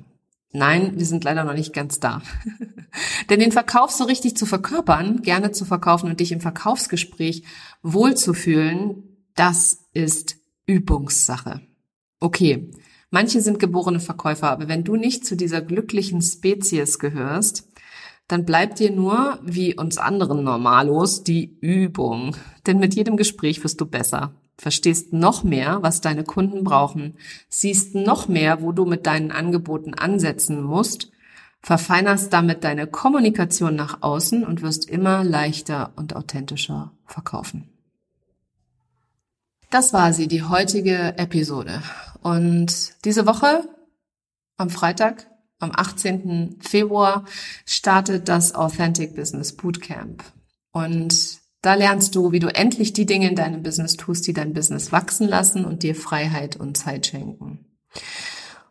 Nein, 0.56 1.00
wir 1.00 1.06
sind 1.08 1.24
leider 1.24 1.44
noch 1.44 1.56
nicht 1.56 1.74
ganz 1.74 2.00
da. 2.00 2.22
Denn 3.30 3.40
den 3.40 3.52
Verkauf 3.52 3.90
so 3.90 4.04
richtig 4.04 4.38
zu 4.38 4.46
verkörpern, 4.46 5.24
gerne 5.24 5.52
zu 5.52 5.66
verkaufen 5.66 6.10
und 6.10 6.20
dich 6.20 6.32
im 6.32 6.42
Verkaufsgespräch 6.42 7.44
wohlzufühlen, 7.82 9.18
das 9.36 9.80
ist 9.94 10.38
Übungssache. 10.68 11.62
Okay, 12.20 12.70
manche 13.10 13.42
sind 13.42 13.58
geborene 13.58 14.00
Verkäufer, 14.00 14.52
aber 14.52 14.68
wenn 14.68 14.84
du 14.84 14.96
nicht 14.96 15.26
zu 15.26 15.36
dieser 15.36 15.62
glücklichen 15.62 16.22
Spezies 16.22 17.00
gehörst, 17.00 17.68
dann 18.28 18.46
bleibt 18.46 18.78
dir 18.78 18.92
nur, 18.92 19.40
wie 19.44 19.76
uns 19.76 19.98
anderen 19.98 20.44
Normalos, 20.44 21.24
die 21.24 21.58
Übung. 21.62 22.36
Denn 22.68 22.78
mit 22.78 22.94
jedem 22.94 23.18
Gespräch 23.18 23.64
wirst 23.64 23.82
du 23.82 23.88
besser 23.88 24.36
verstehst 24.58 25.14
noch 25.14 25.44
mehr, 25.44 25.80
was 25.82 26.02
deine 26.02 26.24
Kunden 26.24 26.64
brauchen, 26.64 27.18
siehst 27.50 27.96
noch 27.96 28.28
mehr, 28.28 28.62
wo 28.62 28.72
du 28.72 28.86
mit 28.86 29.06
deinen 29.06 29.32
Angeboten 29.32 29.94
ansetzen 29.94 30.62
musst, 30.62 31.12
verfeinerst 31.62 32.32
damit 32.34 32.64
deine 32.64 32.88
Kommunikation 32.88 33.76
nach 33.76 34.02
außen 34.02 34.46
und 34.46 34.62
wirst 34.62 34.90
immer 34.90 35.24
leichter 35.24 35.94
und 35.96 36.16
authentischer 36.16 36.92
verkaufen. 37.06 37.70
Das 39.70 39.92
war 39.92 40.14
sie, 40.14 40.28
die 40.28 40.44
heutige 40.44 41.18
Episode. 41.18 41.82
Und 42.22 42.94
diese 43.06 43.26
Woche, 43.26 43.68
am 44.58 44.70
Freitag, 44.70 45.28
am 45.58 45.72
18. 45.74 46.58
Februar, 46.62 47.26
startet 47.66 48.30
das 48.30 48.54
Authentic 48.54 49.16
Business 49.16 49.56
Bootcamp. 49.56 50.24
Und 50.72 51.43
da 51.64 51.76
lernst 51.76 52.16
du, 52.16 52.32
wie 52.32 52.40
du 52.40 52.54
endlich 52.54 52.94
die 52.94 53.08
Dinge 53.08 53.30
in 53.30 53.36
deinem 53.36 53.64
Business 53.64 53.96
tust, 53.98 54.28
die 54.28 54.34
dein 54.34 54.54
Business 54.54 54.92
wachsen 54.92 55.28
lassen 55.28 55.66
und 55.66 55.82
dir 55.82 55.96
Freiheit 55.96 56.58
und 56.58 56.78
Zeit 56.78 57.08
schenken. 57.08 57.66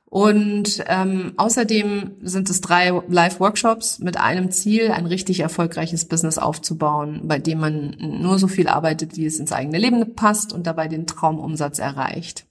Und 0.05 0.85
ähm, 0.89 1.33
außerdem 1.39 2.19
sind 2.21 2.51
es 2.51 2.61
drei 2.61 2.91
Live-Workshops 3.09 3.99
mit 4.01 4.19
einem 4.19 4.51
Ziel, 4.51 4.91
ein 4.91 5.07
richtig 5.07 5.41
erfolgreiches 5.41 6.05
Business 6.05 6.37
aufzubauen, 6.37 7.23
bei 7.25 7.39
dem 7.39 7.61
man 7.61 7.97
nur 7.99 8.39
so 8.39 8.47
viel 8.47 8.69
arbeitet, 8.69 9.17
wie 9.17 9.25
es 9.25 9.41
ins 9.41 9.53
eigene 9.53 9.79
Leben 9.79 10.15
passt 10.15 10.53
und 10.53 10.67
dabei 10.67 10.87
den 10.87 11.07
Traumumsatz 11.07 11.79
erreicht. 11.79 12.45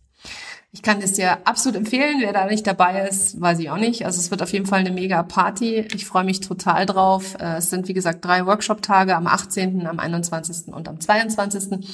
Ich 0.73 0.81
kann 0.81 1.01
es 1.01 1.13
dir 1.13 1.45
absolut 1.45 1.77
empfehlen. 1.77 2.21
Wer 2.21 2.31
da 2.31 2.45
nicht 2.45 2.65
dabei 2.65 3.05
ist, 3.05 3.41
weiß 3.41 3.59
ich 3.59 3.69
auch 3.69 3.77
nicht. 3.77 4.05
Also 4.05 4.21
es 4.21 4.31
wird 4.31 4.41
auf 4.41 4.53
jeden 4.53 4.65
Fall 4.65 4.79
eine 4.79 4.91
mega 4.91 5.21
Party. 5.21 5.85
Ich 5.93 6.05
freue 6.05 6.23
mich 6.23 6.39
total 6.39 6.85
drauf. 6.85 7.35
Äh, 7.39 7.57
es 7.57 7.69
sind, 7.69 7.89
wie 7.89 7.93
gesagt, 7.93 8.23
drei 8.23 8.45
Workshop-Tage 8.45 9.17
am 9.17 9.27
18., 9.27 9.85
am 9.85 9.99
21. 9.99 10.73
und 10.73 10.87
am 10.87 11.01
22. 11.01 11.89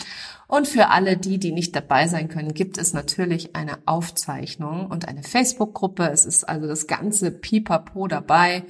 Und 0.47 0.67
für 0.67 0.89
alle 0.89 1.17
die, 1.17 1.39
die 1.39 1.51
nicht 1.51 1.75
dabei 1.75 2.07
sein 2.07 2.29
können, 2.29 2.53
gibt 2.53 2.77
es 2.77 2.93
natürlich 2.93 3.55
eine 3.55 3.79
Aufzeichnung 3.87 4.85
und 4.85 5.07
eine 5.07 5.23
Facebook-Gruppe. 5.23 6.11
Es 6.11 6.27
ist 6.27 6.47
also 6.47 6.67
das 6.67 6.85
ganze 6.85 7.31
Pipapo 7.31 8.07
dabei. 8.07 8.63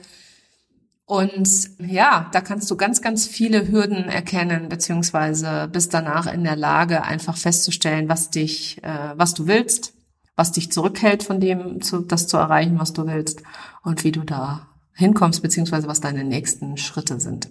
Und 1.06 1.50
ja, 1.80 2.30
da 2.32 2.39
kannst 2.39 2.72
du 2.72 2.78
ganz, 2.78 3.02
ganz 3.02 3.28
viele 3.28 3.67
Hürden 3.67 4.06
erkennen, 4.06 4.70
beziehungsweise 4.70 5.67
bist 5.72 5.93
danach 5.93 6.32
in 6.32 6.46
der 6.46 6.56
Lage, 6.56 7.04
einfach 7.04 7.36
festzustellen, 7.36 8.08
was 8.08 8.30
dich, 8.30 8.82
äh, 8.84 9.13
was 9.15 9.34
du 9.34 9.48
willst, 9.48 9.96
was 10.38 10.54
dich 10.54 10.71
zurückhält 10.71 11.23
von 11.23 11.41
dem, 11.41 11.82
zu, 11.82 12.00
das 12.00 12.28
zu 12.28 12.38
erreichen, 12.38 12.80
was 12.80 12.93
du 12.93 13.06
willst 13.06 13.41
und 13.84 14.06
wie 14.06 14.13
du 14.13 14.21
da 14.21 14.67
hinkommst, 14.93 15.41
beziehungsweise 15.41 15.88
was 15.88 16.00
deine 16.00 16.23
nächsten 16.23 16.78
Schritte 16.78 17.19
sind. 17.19 17.50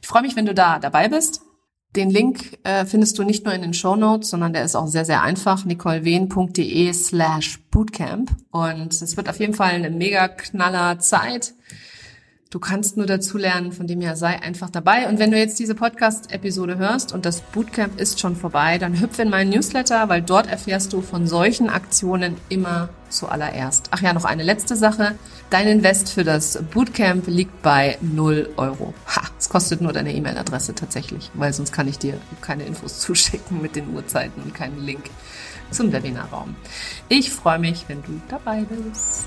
Ich 0.00 0.06
freue 0.06 0.22
mich, 0.22 0.36
wenn 0.36 0.46
du 0.46 0.54
da 0.54 0.78
dabei 0.78 1.08
bist. 1.08 1.42
Den 1.94 2.10
Link 2.10 2.58
äh, 2.64 2.84
findest 2.84 3.18
du 3.18 3.22
nicht 3.22 3.44
nur 3.44 3.54
in 3.54 3.62
den 3.62 3.72
Show 3.72 3.96
Notes, 3.96 4.28
sondern 4.30 4.52
der 4.52 4.64
ist 4.64 4.76
auch 4.76 4.86
sehr, 4.86 5.06
sehr 5.06 5.22
einfach. 5.22 5.64
nicolewehn.de 5.64 6.92
slash 6.92 7.60
bootcamp. 7.70 8.30
Und 8.50 8.92
es 8.92 9.16
wird 9.16 9.30
auf 9.30 9.40
jeden 9.40 9.54
Fall 9.54 9.70
eine 9.70 9.90
mega 9.90 10.28
knaller 10.28 10.98
Zeit. 10.98 11.54
Du 12.48 12.60
kannst 12.60 12.96
nur 12.96 13.06
dazu 13.06 13.38
lernen, 13.38 13.72
von 13.72 13.88
dem 13.88 14.00
her 14.00 14.14
sei 14.14 14.40
einfach 14.40 14.70
dabei. 14.70 15.08
Und 15.08 15.18
wenn 15.18 15.32
du 15.32 15.36
jetzt 15.36 15.58
diese 15.58 15.74
Podcast-Episode 15.74 16.78
hörst 16.78 17.12
und 17.12 17.26
das 17.26 17.40
Bootcamp 17.40 18.00
ist 18.00 18.20
schon 18.20 18.36
vorbei, 18.36 18.78
dann 18.78 19.00
hüpfe 19.00 19.22
in 19.22 19.30
meinen 19.30 19.50
Newsletter, 19.50 20.08
weil 20.08 20.22
dort 20.22 20.46
erfährst 20.46 20.92
du 20.92 21.00
von 21.02 21.26
solchen 21.26 21.68
Aktionen 21.68 22.36
immer 22.48 22.88
zuallererst. 23.08 23.88
Ach 23.90 24.00
ja, 24.00 24.12
noch 24.12 24.24
eine 24.24 24.44
letzte 24.44 24.76
Sache. 24.76 25.16
Dein 25.50 25.66
Invest 25.66 26.12
für 26.12 26.22
das 26.22 26.62
Bootcamp 26.72 27.26
liegt 27.26 27.62
bei 27.62 27.98
0 28.00 28.50
Euro. 28.56 28.94
Ha, 29.08 29.22
es 29.36 29.48
kostet 29.48 29.80
nur 29.80 29.92
deine 29.92 30.14
E-Mail-Adresse 30.14 30.76
tatsächlich, 30.76 31.32
weil 31.34 31.52
sonst 31.52 31.72
kann 31.72 31.88
ich 31.88 31.98
dir 31.98 32.14
keine 32.42 32.62
Infos 32.62 33.00
zuschicken 33.00 33.60
mit 33.60 33.74
den 33.74 33.92
Uhrzeiten 33.92 34.40
und 34.40 34.54
keinen 34.54 34.78
Link 34.84 35.10
zum 35.72 35.92
Webinarraum. 35.92 36.54
Ich 37.08 37.32
freue 37.32 37.58
mich, 37.58 37.86
wenn 37.88 38.02
du 38.04 38.20
dabei 38.28 38.64
bist. 38.64 39.26